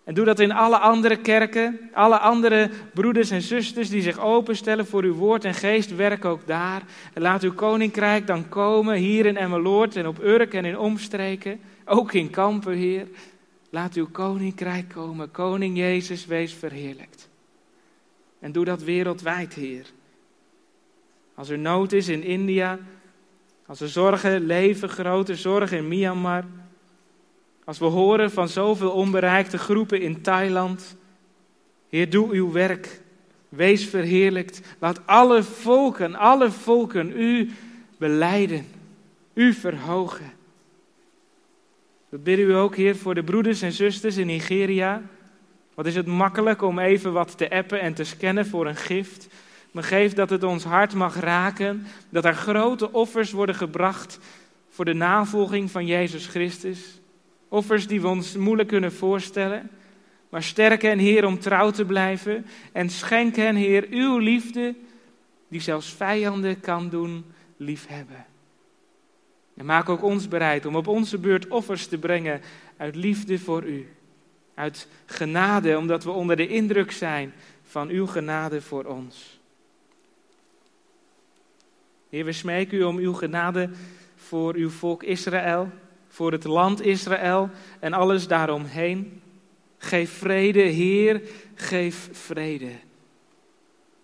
En 0.05 0.13
doe 0.13 0.25
dat 0.25 0.39
in 0.39 0.51
alle 0.51 0.77
andere 0.77 1.15
kerken, 1.15 1.89
alle 1.93 2.19
andere 2.19 2.69
broeders 2.93 3.29
en 3.29 3.41
zusters 3.41 3.89
die 3.89 4.01
zich 4.01 4.19
openstellen 4.19 4.85
voor 4.85 5.03
uw 5.03 5.13
woord 5.13 5.45
en 5.45 5.53
geest, 5.53 5.95
werk 5.95 6.25
ook 6.25 6.47
daar. 6.47 6.81
En 7.13 7.21
laat 7.21 7.43
uw 7.43 7.53
koninkrijk 7.53 8.27
dan 8.27 8.49
komen 8.49 8.95
hier 8.95 9.25
in 9.25 9.37
Emmeloord 9.37 9.95
en 9.95 10.07
op 10.07 10.23
Urk 10.23 10.53
en 10.53 10.65
in 10.65 10.77
omstreken, 10.77 11.59
ook 11.85 12.13
in 12.13 12.29
Kampen, 12.29 12.73
Heer. 12.73 13.07
Laat 13.69 13.93
uw 13.93 14.07
koninkrijk 14.11 14.89
komen, 14.89 15.31
koning 15.31 15.77
Jezus, 15.77 16.25
wees 16.25 16.53
verheerlijkt. 16.53 17.29
En 18.39 18.51
doe 18.51 18.65
dat 18.65 18.83
wereldwijd, 18.83 19.53
Heer. 19.53 19.85
Als 21.35 21.49
er 21.49 21.59
nood 21.59 21.91
is 21.91 22.07
in 22.07 22.23
India, 22.23 22.79
als 23.65 23.81
er 23.81 23.89
zorgen 23.89 24.45
leven, 24.45 24.89
grote 24.89 25.35
zorgen 25.35 25.77
in 25.77 25.87
Myanmar, 25.87 26.43
als 27.65 27.77
we 27.77 27.85
horen 27.85 28.31
van 28.31 28.49
zoveel 28.49 28.91
onbereikte 28.91 29.57
groepen 29.57 30.01
in 30.01 30.21
Thailand. 30.21 30.95
Heer, 31.89 32.09
doe 32.09 32.31
uw 32.31 32.51
werk. 32.51 33.01
Wees 33.49 33.85
verheerlijkt. 33.85 34.61
Laat 34.79 35.07
alle 35.07 35.43
volken, 35.43 36.15
alle 36.15 36.51
volken 36.51 37.19
u 37.19 37.51
beleiden. 37.97 38.65
U 39.33 39.53
verhogen. 39.53 40.33
Dat 42.09 42.23
bidden 42.23 42.45
u 42.45 42.53
ook, 42.53 42.75
Heer, 42.75 42.95
voor 42.95 43.15
de 43.15 43.23
broeders 43.23 43.61
en 43.61 43.71
zusters 43.71 44.17
in 44.17 44.27
Nigeria. 44.27 45.01
Wat 45.73 45.85
is 45.85 45.95
het 45.95 46.05
makkelijk 46.05 46.61
om 46.61 46.79
even 46.79 47.13
wat 47.13 47.37
te 47.37 47.49
appen 47.49 47.79
en 47.79 47.93
te 47.93 48.03
scannen 48.03 48.45
voor 48.45 48.67
een 48.67 48.75
gift. 48.75 49.27
Maar 49.71 49.83
geef 49.83 50.13
dat 50.13 50.29
het 50.29 50.43
ons 50.43 50.63
hart 50.63 50.93
mag 50.93 51.19
raken. 51.19 51.85
Dat 52.09 52.25
er 52.25 52.35
grote 52.35 52.91
offers 52.91 53.31
worden 53.31 53.55
gebracht 53.55 54.19
voor 54.69 54.85
de 54.85 54.93
navolging 54.93 55.71
van 55.71 55.85
Jezus 55.85 56.27
Christus. 56.27 56.99
Offers 57.55 57.87
die 57.87 58.01
we 58.01 58.07
ons 58.07 58.35
moeilijk 58.35 58.69
kunnen 58.69 58.93
voorstellen. 58.93 59.69
Maar 60.29 60.43
sterk 60.43 60.81
hen, 60.81 60.99
Heer, 60.99 61.25
om 61.25 61.39
trouw 61.39 61.71
te 61.71 61.85
blijven. 61.85 62.45
En 62.71 62.89
schenk 62.89 63.35
hen, 63.35 63.55
Heer, 63.55 63.87
uw 63.89 64.17
liefde, 64.17 64.75
die 65.47 65.61
zelfs 65.61 65.93
vijanden 65.93 66.59
kan 66.59 66.89
doen 66.89 67.25
liefhebben. 67.57 68.25
En 69.55 69.65
maak 69.65 69.89
ook 69.89 70.03
ons 70.03 70.27
bereid 70.27 70.65
om 70.65 70.75
op 70.75 70.87
onze 70.87 71.17
beurt 71.17 71.47
offers 71.47 71.87
te 71.87 71.97
brengen 71.97 72.41
uit 72.77 72.95
liefde 72.95 73.39
voor 73.39 73.63
u. 73.63 73.87
Uit 74.53 74.87
genade, 75.05 75.77
omdat 75.77 76.03
we 76.03 76.11
onder 76.11 76.35
de 76.35 76.47
indruk 76.47 76.91
zijn 76.91 77.33
van 77.63 77.89
uw 77.89 78.05
genade 78.05 78.61
voor 78.61 78.83
ons. 78.83 79.39
Heer, 82.09 82.25
we 82.25 82.31
smeken 82.31 82.77
u 82.77 82.83
om 82.83 82.97
uw 82.97 83.13
genade 83.13 83.69
voor 84.15 84.55
uw 84.55 84.69
volk 84.69 85.03
Israël 85.03 85.71
voor 86.15 86.31
het 86.31 86.43
land 86.43 86.81
Israël 86.81 87.49
en 87.79 87.93
alles 87.93 88.27
daaromheen. 88.27 89.21
Geef 89.77 90.11
vrede, 90.11 90.61
Heer, 90.61 91.21
geef 91.55 92.09
vrede. 92.11 92.71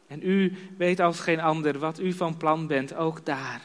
En 0.07 0.19
u 0.23 0.53
weet 0.77 0.99
als 0.99 1.19
geen 1.19 1.39
ander 1.39 1.79
wat 1.79 1.99
u 1.99 2.13
van 2.13 2.37
plan 2.37 2.67
bent, 2.67 2.95
ook 2.95 3.25
daar. 3.25 3.61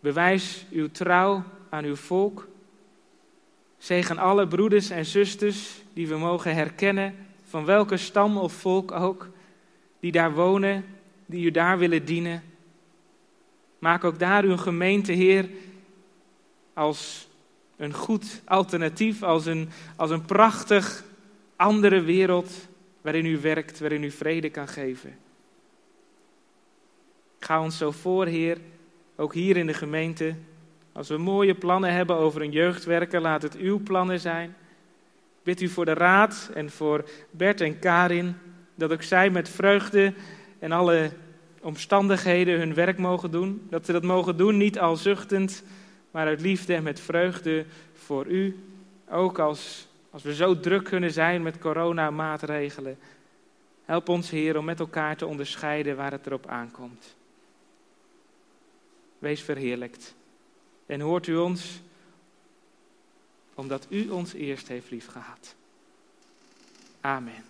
Bewijs 0.00 0.66
uw 0.70 0.90
trouw 0.90 1.42
aan 1.68 1.84
uw 1.84 1.96
volk. 1.96 2.48
Zegen 3.78 4.18
alle 4.18 4.48
broeders 4.48 4.90
en 4.90 5.04
zusters 5.04 5.82
die 5.92 6.08
we 6.08 6.16
mogen 6.16 6.54
herkennen, 6.54 7.14
van 7.44 7.64
welke 7.64 7.96
stam 7.96 8.36
of 8.36 8.52
volk 8.52 8.92
ook, 8.92 9.28
die 10.00 10.12
daar 10.12 10.32
wonen, 10.32 10.84
die 11.26 11.46
u 11.46 11.50
daar 11.50 11.78
willen 11.78 12.04
dienen. 12.04 12.42
Maak 13.78 14.04
ook 14.04 14.18
daar 14.18 14.44
uw 14.44 14.56
gemeente, 14.56 15.12
Heer, 15.12 15.48
als 16.74 17.28
een 17.76 17.94
goed 17.94 18.42
alternatief, 18.44 19.22
als 19.22 19.46
een, 19.46 19.68
als 19.96 20.10
een 20.10 20.24
prachtig 20.24 21.04
andere 21.56 22.00
wereld 22.00 22.68
waarin 23.00 23.26
u 23.26 23.38
werkt, 23.40 23.80
waarin 23.80 24.02
u 24.02 24.10
vrede 24.10 24.50
kan 24.50 24.68
geven. 24.68 25.16
Ga 27.38 27.62
ons 27.62 27.76
zo 27.78 27.90
voor, 27.90 28.26
Heer, 28.26 28.58
ook 29.16 29.34
hier 29.34 29.56
in 29.56 29.66
de 29.66 29.74
gemeente. 29.74 30.34
Als 30.92 31.08
we 31.08 31.16
mooie 31.16 31.54
plannen 31.54 31.92
hebben 31.92 32.16
over 32.16 32.42
een 32.42 32.50
jeugdwerker, 32.50 33.20
laat 33.20 33.42
het 33.42 33.56
uw 33.56 33.78
plannen 33.82 34.20
zijn. 34.20 34.56
Bid 35.42 35.60
u 35.60 35.68
voor 35.68 35.84
de 35.84 35.94
raad 35.94 36.50
en 36.54 36.70
voor 36.70 37.08
Bert 37.30 37.60
en 37.60 37.78
Karin, 37.78 38.36
dat 38.74 38.92
ook 38.92 39.02
zij 39.02 39.30
met 39.30 39.48
vreugde 39.48 40.14
en 40.58 40.72
alle 40.72 41.10
omstandigheden 41.60 42.58
hun 42.58 42.74
werk 42.74 42.98
mogen 42.98 43.30
doen. 43.30 43.66
Dat 43.70 43.86
ze 43.86 43.92
dat 43.92 44.02
mogen 44.02 44.36
doen, 44.36 44.56
niet 44.56 44.78
al 44.78 44.96
zuchtend, 44.96 45.62
maar 46.10 46.26
uit 46.26 46.40
liefde 46.40 46.74
en 46.74 46.82
met 46.82 47.00
vreugde 47.00 47.64
voor 47.92 48.26
u. 48.26 48.58
Ook 49.08 49.38
als, 49.38 49.88
als 50.10 50.22
we 50.22 50.34
zo 50.34 50.60
druk 50.60 50.84
kunnen 50.84 51.12
zijn 51.12 51.42
met 51.42 51.58
coronamaatregelen. 51.58 52.98
Help 53.84 54.08
ons, 54.08 54.30
Heer, 54.30 54.58
om 54.58 54.64
met 54.64 54.80
elkaar 54.80 55.16
te 55.16 55.26
onderscheiden 55.26 55.96
waar 55.96 56.12
het 56.12 56.26
erop 56.26 56.46
aankomt. 56.46 57.16
Wees 59.18 59.42
verheerlijkt. 59.42 60.14
En 60.86 61.00
hoort 61.00 61.26
u 61.26 61.36
ons, 61.36 61.80
omdat 63.54 63.86
u 63.88 64.08
ons 64.08 64.32
eerst 64.32 64.68
heeft 64.68 64.90
liefgehad. 64.90 65.54
Amen. 67.00 67.49